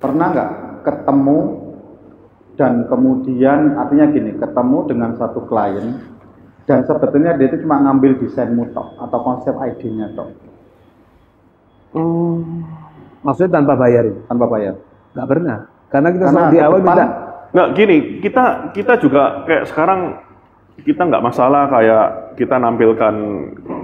[0.00, 0.50] Pernah nggak
[0.88, 1.38] ketemu
[2.56, 6.00] dan kemudian artinya gini, ketemu dengan satu klien
[6.68, 10.28] dan sebetulnya dia itu cuma ngambil desainmu tok atau konsep ide-nya tok
[13.24, 14.20] Maksudnya tanpa bayar itu?
[14.28, 14.74] tanpa bayar.
[15.16, 15.58] Nggak pernah.
[15.88, 17.06] Karena kita Karena di awal minta
[17.48, 18.44] Nggak gini, kita
[18.76, 20.00] kita juga kayak sekarang
[20.84, 23.14] kita nggak masalah kayak kita nampilkan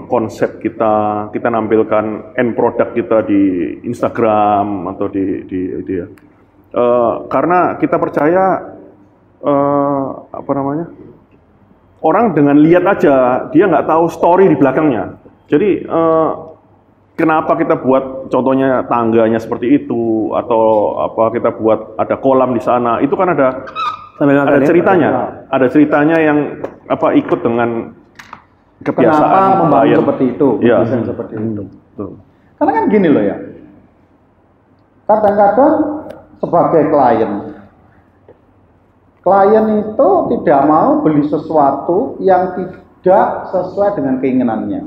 [0.06, 6.06] konsep kita, kita nampilkan end product kita di Instagram atau di di, di ya.
[6.74, 8.44] Eh, karena kita percaya
[9.42, 10.86] eh, apa namanya
[12.04, 15.16] orang dengan lihat aja dia nggak tahu story di belakangnya.
[15.48, 16.30] Jadi eh,
[17.16, 23.00] kenapa kita buat contohnya tangganya seperti itu atau apa kita buat ada kolam di sana
[23.00, 23.64] itu kan ada
[24.14, 24.66] Sambil ada ya?
[24.70, 25.10] ceritanya,
[25.50, 26.38] ada ceritanya yang
[26.86, 27.90] apa ikut dengan
[28.86, 30.48] kebiasaan Kenapa membangun seperti itu?
[30.62, 30.76] Iya.
[30.86, 31.62] Desain seperti itu.
[31.66, 32.10] Betul.
[32.54, 33.36] Karena kan gini loh ya.
[35.10, 35.74] Kadang-kadang
[36.38, 37.32] sebagai klien,
[39.26, 44.80] klien itu tidak mau beli sesuatu yang tidak sesuai dengan keinginannya.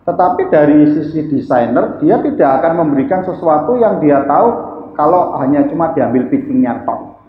[0.00, 4.48] Tetapi dari sisi desainer, dia tidak akan memberikan sesuatu yang dia tahu
[4.96, 7.20] kalau hanya cuma diambil pitchingnya tok.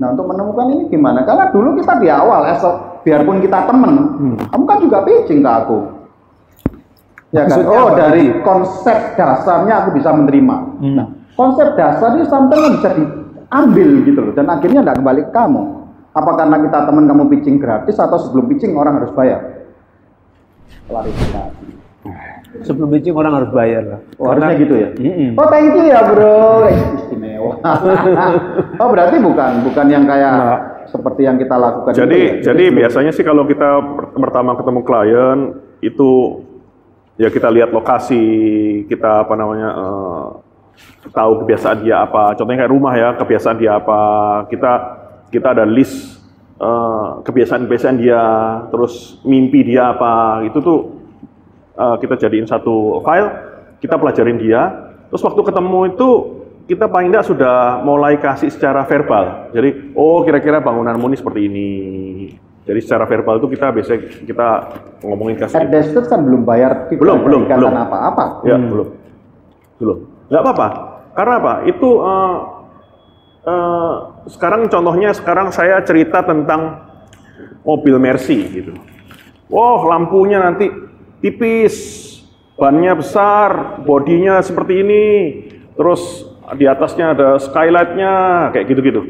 [0.00, 1.26] Nah untuk menemukan ini gimana?
[1.28, 3.94] Karena dulu kita di awal, esok biarpun kita temen,
[4.48, 5.78] kamu kan juga pitching ke aku.
[7.30, 7.52] Ya kan?
[7.52, 7.98] Maksudnya Oh apa?
[7.98, 10.56] dari konsep dasarnya aku bisa menerima.
[10.96, 15.62] Nah konsep dasar ini sampai bisa diambil gitu loh, dan akhirnya tidak kembali ke kamu.
[16.10, 19.59] Apa karena kita teman kamu pitching gratis atau sebelum pitching orang harus bayar?
[20.88, 21.66] Klarifikasi.
[22.66, 24.00] Sebelum pitching orang harus bayar lah.
[24.18, 24.88] Oh, harusnya gitu ya?
[24.96, 25.38] Mm-mm.
[25.38, 27.54] Oh thank you ya bro, istimewa.
[28.82, 30.34] oh berarti bukan, bukan yang kayak
[30.90, 31.94] seperti yang kita lakukan.
[31.94, 32.52] Jadi itu ya?
[32.52, 35.38] jadi biasanya sih kalau kita per- pertama ketemu klien
[35.78, 36.10] itu
[37.20, 38.24] ya kita lihat lokasi,
[38.90, 40.26] kita apa namanya eh,
[41.14, 42.34] tahu kebiasaan dia apa.
[42.34, 44.00] Contohnya kayak rumah ya, kebiasaan dia apa.
[44.50, 44.72] Kita
[45.30, 46.19] kita ada list
[46.60, 48.22] eh, kebiasaan-kebiasaan dia,
[48.68, 50.44] terus mimpi dia apa.
[50.44, 50.78] Itu tuh
[51.74, 53.30] eh, kita jadiin satu file,
[53.80, 54.92] kita pelajarin dia.
[55.08, 56.08] Terus waktu ketemu itu
[56.70, 59.50] kita paling tidak sudah mulai kasih secara verbal.
[59.50, 61.70] Jadi, oh kira-kira bangunanmu ini seperti ini.
[62.60, 63.90] Jadi secara verbal itu kita biasa
[64.22, 64.48] kita
[65.02, 65.66] ngomongin kasih.
[65.66, 67.72] Destet kan belum bayar tidak Belum, belum, belum.
[67.74, 68.46] apa-apa.
[68.46, 68.88] Ya, belum.
[69.82, 69.98] Belum.
[70.30, 70.66] Nggak apa-apa.
[71.16, 71.54] Karena apa?
[71.66, 72.36] Itu eh,
[73.44, 73.94] eh,
[74.28, 76.90] sekarang contohnya sekarang saya cerita tentang
[77.64, 78.72] mobil Mercy gitu.
[79.50, 80.70] Wow, lampunya nanti
[81.18, 81.74] tipis,
[82.54, 85.04] bannya besar, bodinya seperti ini,
[85.74, 88.12] terus di atasnya ada skylightnya
[88.54, 89.02] kayak gitu-gitu.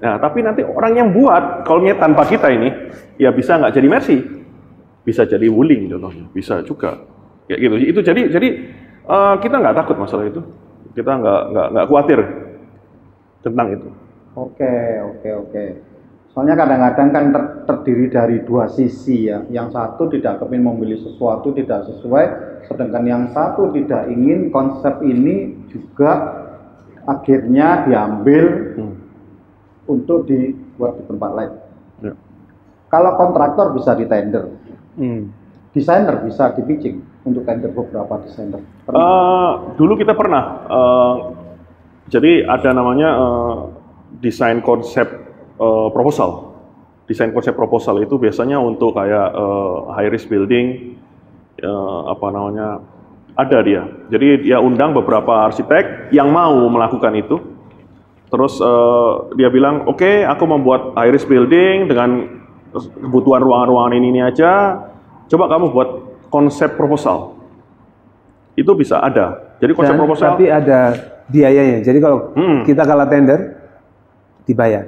[0.00, 2.72] Nah, tapi nanti orang yang buat, kalau tanpa kita ini,
[3.20, 4.16] ya bisa nggak jadi Mercy,
[5.04, 7.04] bisa jadi Wuling contohnya, bisa juga
[7.46, 7.74] kayak gitu.
[7.78, 8.48] Itu jadi jadi
[9.06, 10.40] eh, kita nggak takut masalah itu,
[10.96, 12.20] kita nggak nggak nggak khawatir
[13.40, 13.88] tentang itu.
[14.36, 15.64] Oke, oke, oke.
[16.30, 19.42] Soalnya kadang-kadang kan ter- terdiri dari dua sisi ya.
[19.50, 22.24] Yang satu tidak kepingin membeli sesuatu tidak sesuai,
[22.70, 26.38] sedangkan yang satu tidak ingin konsep ini juga
[27.02, 28.44] akhirnya diambil
[28.78, 28.94] Hmm.
[29.90, 31.52] untuk dibuat di tempat lain.
[32.06, 32.14] Ya.
[32.86, 34.54] Kalau kontraktor bisa di tender,
[34.94, 35.34] Hmm.
[35.74, 38.62] desainer bisa di pitching untuk tender beberapa desainer.
[38.86, 39.02] Pernah?
[39.02, 41.14] Eh, dulu kita pernah, eh,
[42.10, 43.56] jadi ada namanya eh,
[44.18, 45.06] desain konsep
[45.56, 46.50] eh, proposal.
[47.06, 50.98] Desain konsep proposal itu biasanya untuk kayak eh, high risk building,
[51.62, 52.82] eh, apa namanya,
[53.38, 53.86] ada dia.
[54.10, 57.38] Jadi dia undang beberapa arsitek yang mau melakukan itu.
[58.26, 62.26] Terus eh, dia bilang, oke, aku membuat high risk building dengan
[62.74, 64.82] kebutuhan ruangan-ruangan ini, ini aja.
[65.30, 65.90] Coba kamu buat
[66.26, 67.38] konsep proposal
[68.58, 69.54] itu bisa ada.
[69.62, 70.80] Jadi konsep Dan- proposal Tapi ada
[71.30, 71.80] biayanya.
[71.80, 72.62] Jadi kalau Hmm.
[72.62, 73.56] kita kalah tender,
[74.42, 74.84] dibayar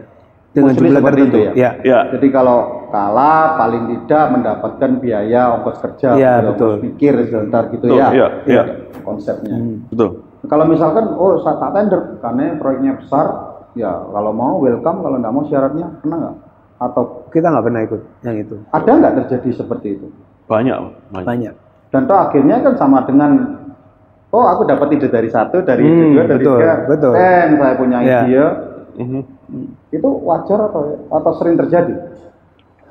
[0.50, 1.38] dengan Mostly jumlah tertentu.
[1.38, 1.52] ya?
[1.55, 1.70] ya.
[1.81, 6.76] ya Jadi kalau kalah paling tidak mendapatkan biaya ongkos kerja, biaya betul.
[6.76, 8.09] ongkos pikir sebentar gitu Betul, ya.
[8.12, 8.62] iya, iya.
[9.00, 9.57] Konsepnya.
[9.88, 10.11] betul.
[10.42, 13.26] Kalau misalkan oh saya tak tender karena proyeknya besar,
[13.72, 16.37] ya kalau mau welcome, kalau nggak mau syaratnya pernah nggak?
[16.83, 18.57] Atau Kita nggak pernah ikut yang itu.
[18.68, 20.07] ada nggak terjadi seperti itu?
[20.44, 20.76] Banyak,
[21.09, 21.24] banyak.
[21.24, 21.55] Banyak.
[21.88, 23.62] Dan toh akhirnya kan sama dengan
[24.33, 27.12] oh aku dapat ide dari satu, dari Hmm, dua, dari betul, tiga, betul.
[27.14, 28.21] dan saya punya Iya.
[28.25, 28.45] ide.
[28.92, 29.21] Mhm.
[29.90, 31.95] Itu wajar atau atau sering terjadi?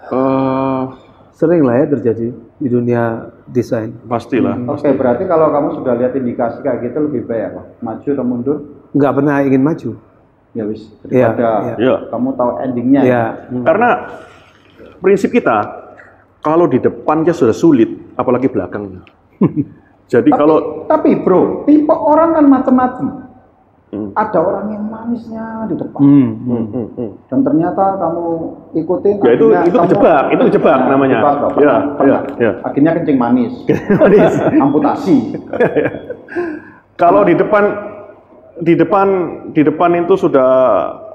[0.08, 0.84] Eh,
[1.32, 2.30] Sering lah ya terjadi
[2.62, 3.90] di dunia desain.
[4.06, 4.54] pastilah.
[4.70, 7.62] Oke, berarti kalau kamu sudah lihat indikasi kayak gitu lebih baik apa?
[7.82, 8.58] Maju atau mundur?
[8.94, 9.90] Nggak pernah ingin maju.
[10.54, 11.76] Ya wis, Iya, daripada iya.
[11.82, 11.96] Iya.
[12.14, 13.02] kamu tahu endingnya.
[13.02, 13.24] Ya.
[13.66, 13.90] Karena
[15.02, 15.58] prinsip kita
[16.40, 19.02] kalau di depannya sudah sulit, apalagi belakangnya.
[20.12, 23.08] Jadi Tapi, kalau tapi bro, tipe orang kan macam-macam.
[23.92, 24.12] Hmm.
[24.16, 26.00] Ada orang yang manisnya di depan.
[26.00, 26.48] Hmm, hmm.
[26.48, 27.10] Hmm, hmm, hmm.
[27.28, 28.26] Dan ternyata kamu
[28.74, 29.14] ikutin.
[29.20, 31.18] Ya, itu- akhirnya itu kejebak, itu kejebak Nah, namanya.
[31.18, 31.44] kejebak, Bro.
[31.44, 32.22] Ya, Pernah, ya, pernah.
[32.40, 32.52] ya.
[32.64, 33.54] Akhirnya kencing manis.
[34.64, 35.16] Amputasi.
[36.96, 37.64] kalau di depan
[38.62, 39.08] di depan
[39.52, 40.50] di depan itu sudah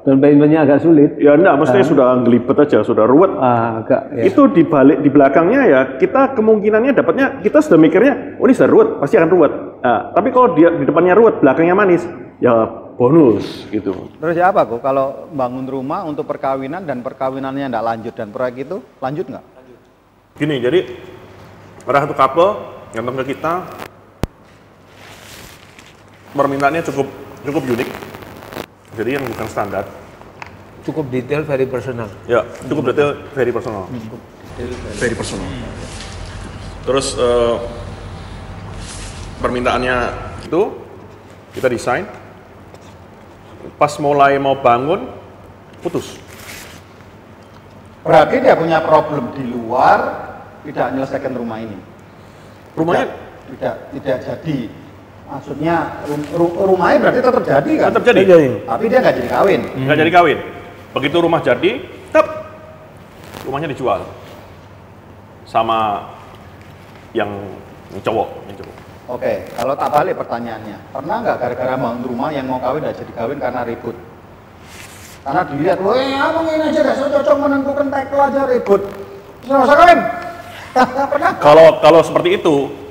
[0.07, 1.19] Dan paymentnya agak sulit.
[1.19, 3.35] Ya enggak, maksudnya sudah ngelibet aja, sudah ruwet.
[3.43, 4.15] Ah, agak.
[4.15, 4.31] Ya.
[4.31, 8.71] Itu di balik di belakangnya ya kita kemungkinannya dapatnya kita sudah mikirnya oh ini sudah
[8.71, 9.53] ruwet pasti akan ruwet.
[9.83, 12.07] Nah, tapi kalau dia di depannya ruwet belakangnya manis
[12.39, 14.09] ya bonus gitu.
[14.23, 18.63] Terus ya apa kok kalau bangun rumah untuk perkawinan dan perkawinannya tidak lanjut dan proyek
[18.63, 19.45] itu lanjut nggak?
[20.39, 20.87] Gini jadi
[21.83, 22.51] ada satu couple
[22.95, 23.53] yang datang ke kita
[26.31, 27.11] permintaannya cukup
[27.43, 28.16] cukup unik.
[28.97, 29.85] Jadi yang bukan standar.
[30.89, 32.09] Cukup detail, very personal.
[32.25, 33.85] Ya, cukup detail, very personal.
[34.97, 35.45] very personal.
[36.87, 37.57] Terus eh,
[39.43, 39.97] permintaannya
[40.47, 40.79] Itu
[41.53, 42.07] kita desain.
[43.77, 45.11] Pas mulai mau bangun
[45.83, 46.23] putus.
[48.07, 49.99] Berarti dia punya problem di luar
[50.63, 51.75] tidak menyelesaikan rumah ini.
[52.79, 53.07] Rumahnya
[53.51, 54.86] tidak tidak jadi.
[55.27, 57.87] Maksudnya ru- ru- rumahnya berarti tetap jadi kan?
[57.91, 58.23] tetap jadi.
[58.63, 59.61] Tapi dia nggak jadi kawin.
[59.75, 60.39] nggak jadi kawin.
[60.95, 61.71] Begitu rumah jadi,
[62.15, 62.27] tep,
[63.43, 64.07] rumahnya dijual
[65.45, 66.09] sama
[67.11, 67.31] yang,
[67.91, 68.77] yang cowok, yang cowok.
[69.07, 73.13] Oke, kalau tak balik pertanyaannya, pernah nggak gara-gara bangun rumah yang mau kawin nggak jadi
[73.19, 73.97] kawin karena ribut?
[75.27, 78.83] Karena dilihat, loh, eh, abang ini aja gak cocok menentukan tekel aja ribut.
[79.43, 80.01] Nggak usah kawin.
[81.11, 81.31] pernah?
[81.43, 82.86] Kalau kalau seperti itu,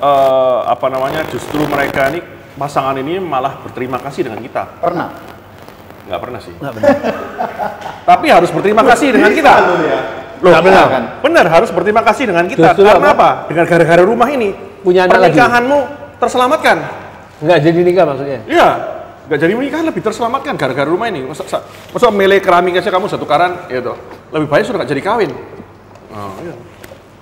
[0.00, 2.20] eh, apa namanya, justru mereka ini
[2.56, 4.80] pasangan ini malah berterima kasih dengan kita.
[4.80, 5.08] Pernah.
[6.08, 6.54] Nggak pernah sih.
[8.10, 9.52] Tapi harus berterima kasih dengan kita.
[10.40, 11.04] Loh, Nggak benar, benar, kan?
[11.20, 12.72] benar harus berterima kasih dengan kita.
[12.72, 13.44] Justru Karena apa?
[13.44, 13.52] apa?
[13.52, 15.36] Dengan gara-gara rumah ini, Punya anak lagi.
[15.36, 15.78] pernikahanmu
[16.16, 16.76] terselamatkan.
[17.44, 18.40] Nggak jadi nikah maksudnya?
[18.48, 18.68] Iya,
[19.28, 21.28] nggak jadi menikah lebih terselamatkan gara-gara rumah ini.
[21.28, 21.60] Masa, masa,
[21.92, 24.00] masa mele keramik aja kamu satu karan, ya toh.
[24.32, 25.30] Lebih baik sudah nggak jadi kawin.
[26.10, 26.54] Oh, iya.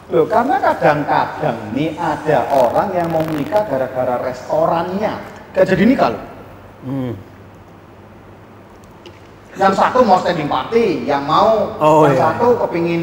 [0.08, 5.20] Loh, karena kadang-kadang nih ada orang yang mau menikah gara-gara restorannya.
[5.52, 6.22] Gak jadi nikah loh.
[9.58, 12.24] Yang satu mau standing party, yang mau Oh, yang iya.
[12.30, 13.02] satu kepingin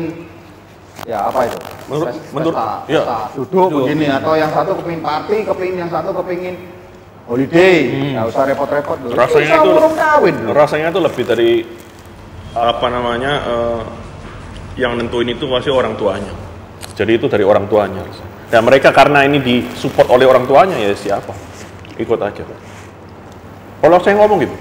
[1.03, 1.57] ya apa itu?
[1.85, 3.01] Menurut- Pesta- menurut- pesta- iya.
[3.03, 6.55] pesta duduk begini atau yang satu kepingin party, kepingin yang satu kepingin
[7.27, 7.75] holiday,
[8.15, 9.11] nggak usah repot-repot loh.
[9.13, 10.53] Rasanya itu urung kawin loh.
[10.55, 11.51] rasanya itu lebih dari
[12.55, 13.81] apa namanya eh,
[14.79, 16.31] yang nentuin itu pasti orang tuanya.
[16.93, 18.05] Jadi itu dari orang tuanya.
[18.53, 21.33] Dan mereka karena ini disupport oleh orang tuanya ya siapa?
[21.97, 22.45] Ikut aja.
[23.81, 24.55] Kalau saya ngomong gitu.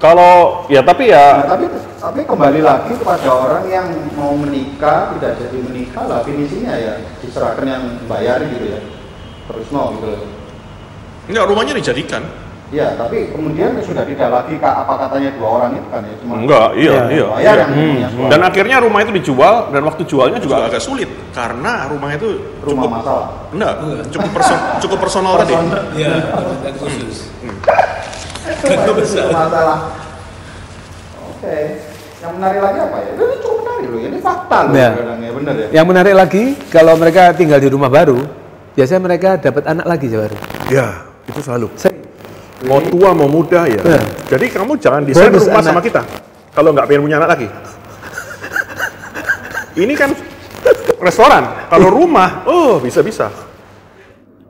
[0.00, 1.64] Kalau ya tapi Nah, ya tapi
[2.02, 3.86] tapi kembali lagi kepada orang yang
[4.18, 8.82] mau menikah tidak jadi menikah lah finisinya ya diserahkan yang bayar gitu ya
[9.46, 10.26] terus no gitu.
[11.30, 12.26] Enggak, rumahnya dijadikan.
[12.72, 16.32] Ya tapi kemudian sudah tidak lagi kak apa katanya dua orang itu kan ya cuma
[16.34, 17.02] enggak, iya, Iya.
[17.06, 17.26] iya.
[17.28, 17.60] bayar iya.
[17.60, 18.30] yang punya suami.
[18.32, 22.28] Dan akhirnya rumah itu dijual dan waktu jualnya Juga juga agak sulit karena rumah itu
[22.58, 23.26] rumah cukup masalah.
[23.52, 23.72] enggak,
[24.08, 25.52] cukup perso- cukup personal tadi.
[25.94, 26.12] Iya,
[26.58, 27.16] dan khusus.
[28.64, 28.92] Itu
[29.28, 29.78] masalah.
[31.28, 31.58] Oke.
[32.18, 33.10] Yang menarik lagi apa ya?
[33.12, 34.00] Ini cukup menarik loh.
[34.00, 34.90] Ini fakta loh Ya.
[34.94, 35.66] kadang ya benar ya.
[35.72, 38.18] Yang menarik lagi, kalau mereka tinggal di rumah baru,
[38.72, 40.36] biasanya mereka dapat anak lagi baru.
[40.70, 40.86] ya
[41.22, 41.68] itu selalu.
[41.76, 42.00] Saya-
[42.66, 43.82] Mau tua mau muda ya.
[43.82, 44.02] Iya.
[44.30, 45.70] Jadi kamu jangan desain Bonus rumah anak.
[45.74, 46.02] sama kita.
[46.52, 47.48] Kalau nggak pengen punya anak lagi.
[49.72, 50.10] Ini kan
[51.00, 51.42] restoran.
[51.72, 53.32] Kalau rumah, oh bisa bisa.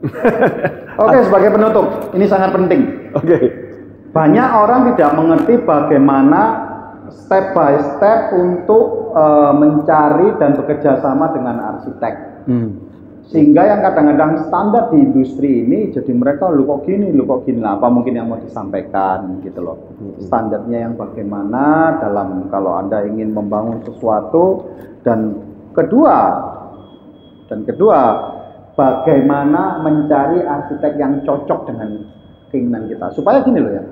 [1.03, 3.11] Oke sebagai penutup ini sangat penting.
[3.15, 3.37] Oke.
[4.13, 6.41] Banyak orang tidak mengerti bagaimana
[7.09, 12.13] step by step untuk eh, mencari dan bekerja sama dengan arsitek.
[12.45, 12.82] Hmm.
[13.31, 17.63] Sehingga yang kadang-kadang standar di industri ini jadi mereka lu kok gini, lu kok gini
[17.63, 19.79] lah, apa mungkin yang mau disampaikan gitu loh.
[20.19, 24.75] Standarnya yang bagaimana dalam kalau Anda ingin membangun sesuatu
[25.07, 25.39] dan
[25.71, 26.19] kedua
[27.47, 27.99] dan kedua
[28.75, 32.03] bagaimana mencari arsitek yang cocok dengan
[32.51, 33.07] keinginan kita.
[33.15, 33.83] Supaya gini loh ya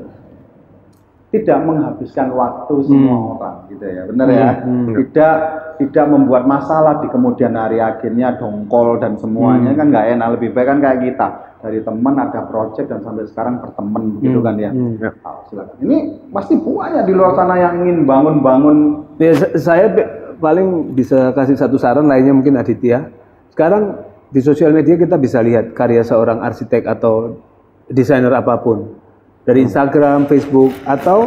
[1.32, 4.04] tidak menghabiskan waktu semua orang gitu ya.
[4.04, 4.50] Benar ya?
[4.94, 5.36] Tidak
[5.80, 9.72] tidak membuat masalah di kemudian hari akhirnya dongkol dan semuanya.
[9.74, 11.28] Kan nggak enak lebih baik kan kayak kita.
[11.62, 14.72] Dari teman ada project dan sampai sekarang berteman begitu kan ya.
[15.22, 15.76] Ah, silakan.
[15.80, 15.98] Ini
[16.30, 18.78] pasti banyak di luar sana yang ingin bangun-bangun.
[19.16, 19.86] Ya, sa- saya
[20.36, 23.08] paling bisa kasih satu saran lainnya mungkin Aditya.
[23.54, 27.40] Sekarang di sosial media kita bisa lihat karya seorang arsitek atau
[27.86, 29.00] desainer apa pun
[29.42, 31.26] dari Instagram, Facebook atau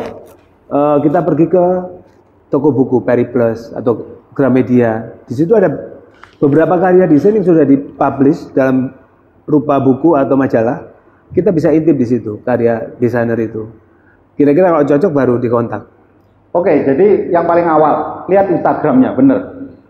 [0.71, 1.65] eh, kita pergi ke
[2.49, 5.15] toko buku Periplus atau Gramedia.
[5.27, 5.71] Di situ ada
[6.39, 8.95] beberapa karya desain yang sudah dipublish dalam
[9.47, 10.91] rupa buku atau majalah.
[11.35, 13.67] Kita bisa intip di situ karya desainer itu.
[14.35, 15.83] Kira-kira kalau cocok baru dikontak.
[16.55, 19.39] oke jadi yang paling awal lihat Instagramnya bener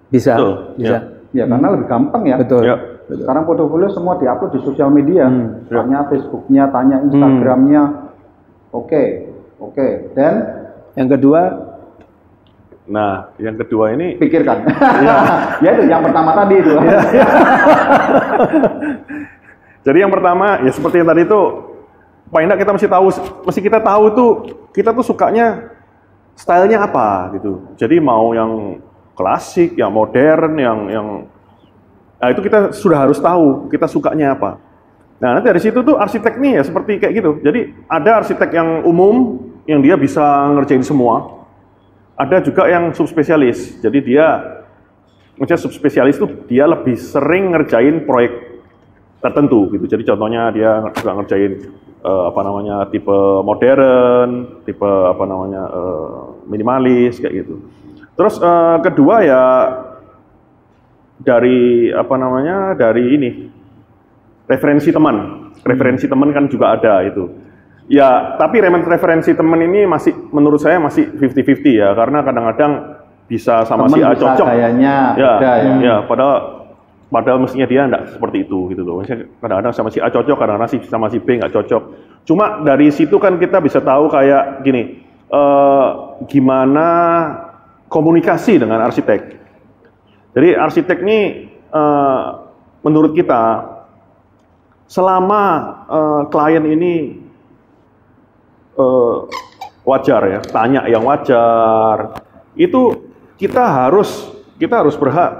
[0.09, 0.97] Bisa, Betul, bisa.
[1.37, 2.64] ya karena lebih gampang ya Betul.
[2.64, 2.77] Ya.
[3.05, 5.29] Sekarang portofolio semua diupload di sosial media.
[5.29, 7.83] Hmm, tanya Facebooknya, tanya Instagramnya.
[8.75, 9.31] Oke.
[9.62, 11.43] Oke, dan Yang kedua,
[12.85, 14.68] Nah, yang kedua ini pikirkan.
[15.64, 16.77] ya itu yang pertama tadi itu.
[19.89, 21.41] Jadi yang pertama ya seperti yang tadi itu
[22.29, 23.07] paling kita mesti tahu
[23.49, 24.31] mesti kita tahu tuh
[24.77, 25.72] kita tuh sukanya
[26.37, 27.72] stylenya apa gitu.
[27.81, 28.85] Jadi mau yang
[29.16, 31.07] klasik, yang modern, yang yang
[32.20, 34.61] nah itu kita sudah harus tahu kita sukanya apa.
[35.22, 37.30] Nah nanti dari situ tuh arsitek nih ya seperti kayak gitu.
[37.42, 40.22] Jadi ada arsitek yang umum yang dia bisa
[40.54, 41.46] ngerjain semua.
[42.14, 43.82] Ada juga yang subspesialis.
[43.82, 44.26] Jadi dia
[45.34, 48.62] maksudnya subspesialis itu dia lebih sering ngerjain proyek
[49.22, 49.86] tertentu gitu.
[49.88, 51.52] Jadi contohnya dia juga ngerjain
[52.04, 56.10] eh, apa namanya tipe modern, tipe apa namanya eh,
[56.50, 57.62] minimalis kayak gitu.
[58.14, 59.42] Terus eh, kedua ya
[61.18, 63.30] dari apa namanya dari ini
[64.49, 65.49] referensi teman.
[65.64, 67.24] Referensi teman kan juga ada itu.
[67.84, 72.72] Ya, tapi referensi teman ini masih menurut saya masih 50-50 ya karena kadang-kadang
[73.28, 74.47] bisa sama si Temen A bisa cocok.
[74.49, 75.53] gayanya ya, ya.
[75.80, 76.64] ya, padahal
[77.12, 79.05] padahal mestinya dia enggak seperti itu gitu loh.
[79.05, 81.82] Kadang-kadang sama si A cocok, kadang-kadang si- sama si B nggak cocok.
[82.24, 85.88] Cuma dari situ kan kita bisa tahu kayak gini, eh,
[86.24, 86.88] gimana
[87.92, 89.20] komunikasi dengan arsitek.
[90.32, 91.18] Jadi arsitek ini
[91.68, 92.22] eh,
[92.80, 93.74] menurut kita
[94.89, 95.43] selama
[95.89, 96.95] eh, klien ini
[98.76, 99.16] eh,
[99.85, 102.24] wajar ya, tanya yang wajar,
[102.57, 105.32] itu kita harus kita harus berhak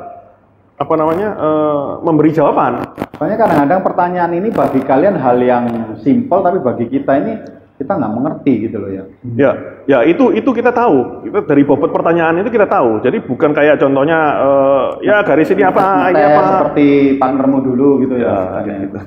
[0.74, 2.82] apa namanya eh, memberi jawaban.
[3.14, 5.64] Soalnya kadang-kadang pertanyaan ini bagi kalian hal yang
[6.03, 7.34] simpel tapi bagi kita ini
[7.85, 9.05] kita nggak mengerti gitu loh ya.
[9.37, 9.51] Ya,
[9.85, 11.28] ya itu itu kita tahu.
[11.28, 13.05] Itu dari bobot pertanyaan itu kita tahu.
[13.05, 16.41] Jadi bukan kayak contohnya eh, ya garis ini apa, ini apa.
[16.49, 16.87] seperti
[17.20, 18.64] partnermu dulu gitu ya.
[18.64, 18.99] Ya, gitu.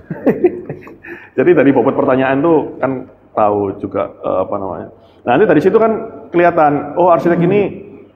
[1.42, 4.88] Jadi dari bobot pertanyaan tuh kan tahu juga eh, apa namanya.
[5.26, 5.92] Nah, nanti dari situ kan
[6.30, 7.62] kelihatan, oh arsitek ini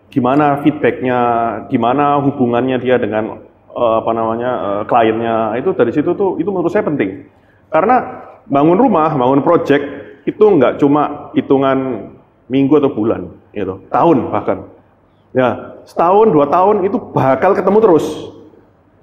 [0.07, 1.20] gimana feedbacknya,
[1.68, 3.41] gimana hubungannya dia dengan
[3.74, 5.57] eh, apa namanya eh, kliennya.
[5.57, 7.26] Itu dari situ tuh itu menurut saya penting.
[7.72, 12.11] Karena bangun rumah, bangun project itu nggak cuma hitungan
[12.51, 14.57] minggu atau bulan, gitu, tahun bahkan.
[15.32, 18.05] Ya, setahun dua tahun itu bakal ketemu terus.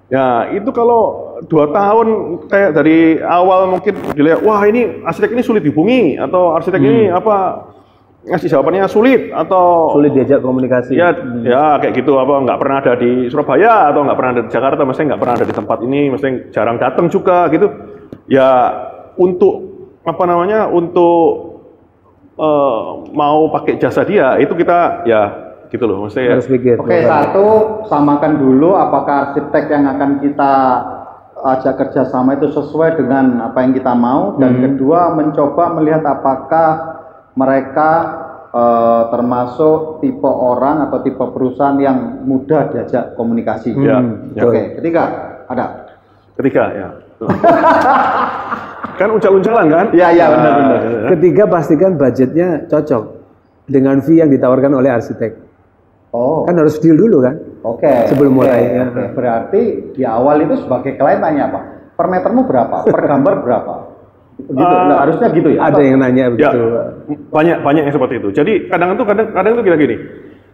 [0.09, 5.65] Ya, itu kalau dua tahun kayak dari awal mungkin dilihat, wah ini arsitek ini sulit
[5.65, 7.69] dihubungi atau arsitek ini apa
[8.29, 10.97] ngasih jawabannya sulit atau sulit diajak komunikasi.
[10.97, 14.51] ya ya kayak gitu apa nggak pernah ada di Surabaya atau nggak pernah ada di
[14.53, 17.67] Jakarta, maksudnya nggak pernah ada di tempat ini, maksudnya jarang datang juga gitu.
[18.29, 18.49] Ya
[19.17, 19.68] untuk
[20.07, 21.27] apa namanya untuk
[22.39, 22.83] eh,
[23.13, 26.77] mau pakai jasa dia itu kita ya gitu loh, maksudnya ya, Harus pikir.
[26.81, 27.47] Oke, satu
[27.93, 30.55] samakan dulu apakah arsitek yang akan kita
[31.39, 36.71] ajak kerjasama itu sesuai dengan apa yang kita mau dan kedua mencoba melihat apakah
[37.39, 37.91] mereka
[38.51, 43.77] eh, termasuk tipe orang atau tipe perusahaan yang mudah diajak komunikasi.
[43.79, 44.03] Ya,
[44.35, 44.43] ya.
[44.49, 45.03] Oke, ketiga
[45.47, 45.67] ada.
[46.39, 46.89] ketiga ya.
[48.99, 49.87] kan uncal-uncalan kan?
[49.91, 50.79] Iya, iya, benar, Nah, benar.
[50.83, 51.09] ya.
[51.15, 53.03] Ketiga pastikan budgetnya cocok
[53.65, 55.33] dengan fee yang ditawarkan oleh arsitek.
[56.09, 57.37] Oh, Kan harus deal dulu kan?
[57.61, 57.93] oke.
[58.09, 58.83] sebelum Oke, mulai, ya.
[58.87, 59.03] oke.
[59.13, 61.61] Berarti di awal itu sebagai klien tanya apa?
[61.95, 62.77] Per metermu berapa?
[62.83, 63.75] Per gambar berapa?
[64.39, 64.55] Gitu.
[64.55, 65.67] Eh, Nah, harusnya gitu ya.
[65.67, 66.59] Ada yang nanya Ya, begitu.
[67.29, 68.29] banyak banyak yang seperti itu.
[68.31, 69.97] Jadi kadang itu kadang kadang itu kita gini.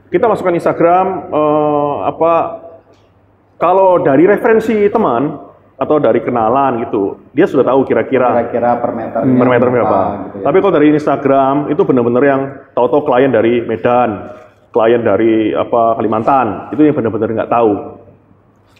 [0.09, 2.33] Kita masukkan Instagram eh, apa
[3.55, 5.44] kalau dari referensi teman
[5.75, 10.01] atau dari kenalan gitu, dia sudah tahu kira-kira kira-kira per meternya per meter berapa.
[10.31, 10.45] gitu ya.
[10.47, 12.41] Tapi kalau dari Instagram itu benar-benar yang
[12.79, 14.11] tahu-tahu klien dari Medan,
[14.71, 17.73] klien dari apa Kalimantan, itu yang benar-benar nggak tahu.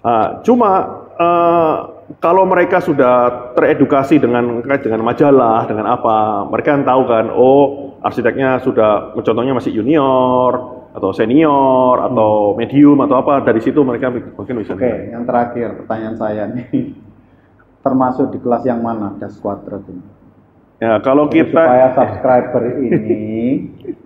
[0.05, 0.71] Nah, cuma
[1.19, 1.75] eh,
[2.23, 8.61] kalau mereka sudah teredukasi dengan dengan majalah, dengan apa, mereka kan tahu kan, oh arsiteknya
[8.61, 14.79] sudah, contohnya masih junior atau senior atau medium atau apa, dari situ mereka mungkin bisa.
[14.79, 16.95] Oke, yang terakhir pertanyaan saya nih.
[17.85, 20.07] Termasuk di kelas yang mana Das Quadrat ini?
[20.81, 23.27] Ya, kalau Jadi kita supaya subscriber ini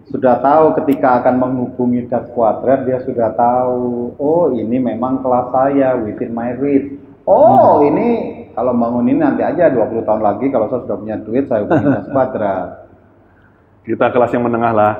[0.09, 5.95] sudah tahu ketika akan menghubungi Das Quadrat dia sudah tahu oh ini memang kelas saya
[5.95, 6.97] within my reach.
[7.28, 8.09] Oh, ini
[8.57, 11.86] kalau bangun ini nanti aja 20 tahun lagi kalau saya sudah punya duit saya hubungi
[11.93, 12.68] Das Quadrat.
[13.89, 14.93] kita kelas yang menengah lah,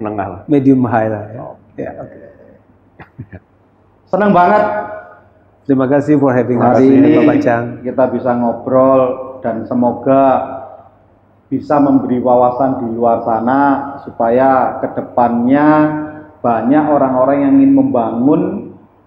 [0.00, 0.40] menengah lah.
[0.48, 1.42] Medium high lah ya.
[1.76, 2.18] Ya, oke.
[4.10, 4.64] Senang banget
[5.70, 7.78] Terima kasih for having us, hari ini Bapak Chang.
[7.86, 10.22] kita bisa ngobrol dan semoga
[11.46, 15.68] bisa memberi wawasan di luar sana supaya ke depannya
[16.42, 18.42] banyak orang-orang yang ingin membangun,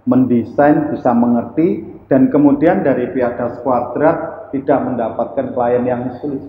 [0.08, 6.40] mendesain bisa mengerti dan kemudian dari pihak Das Quadrat tidak mendapatkan klien yang sulit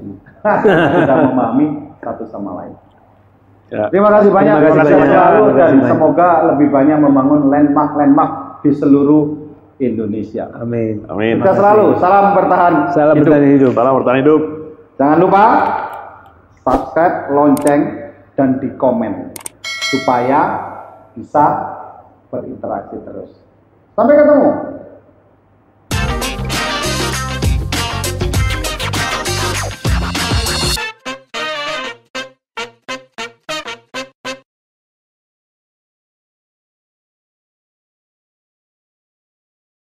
[0.95, 2.75] tidak memahami satu sama lain.
[3.75, 3.91] Ya.
[3.91, 4.55] Terima kasih banyak.
[4.55, 5.19] Terima kasih banyak.
[5.19, 5.89] selalu Terima dan banyak.
[5.91, 9.25] semoga lebih banyak membangun landmark-landmark di seluruh
[9.83, 10.47] Indonesia.
[10.55, 11.03] Amin.
[11.11, 11.43] Amin.
[11.43, 11.87] Sukses selalu.
[11.99, 12.75] Salam bertahan.
[12.95, 13.27] Salam hidup.
[13.27, 13.73] bertahan hidup.
[13.75, 14.41] Salam bertahan hidup.
[14.95, 15.45] Jangan lupa
[16.63, 17.83] subscribe, lonceng,
[18.39, 19.35] dan di komen
[19.91, 20.41] supaya
[21.19, 21.45] bisa
[22.31, 23.31] berinteraksi terus.
[23.99, 24.51] Sampai ketemu.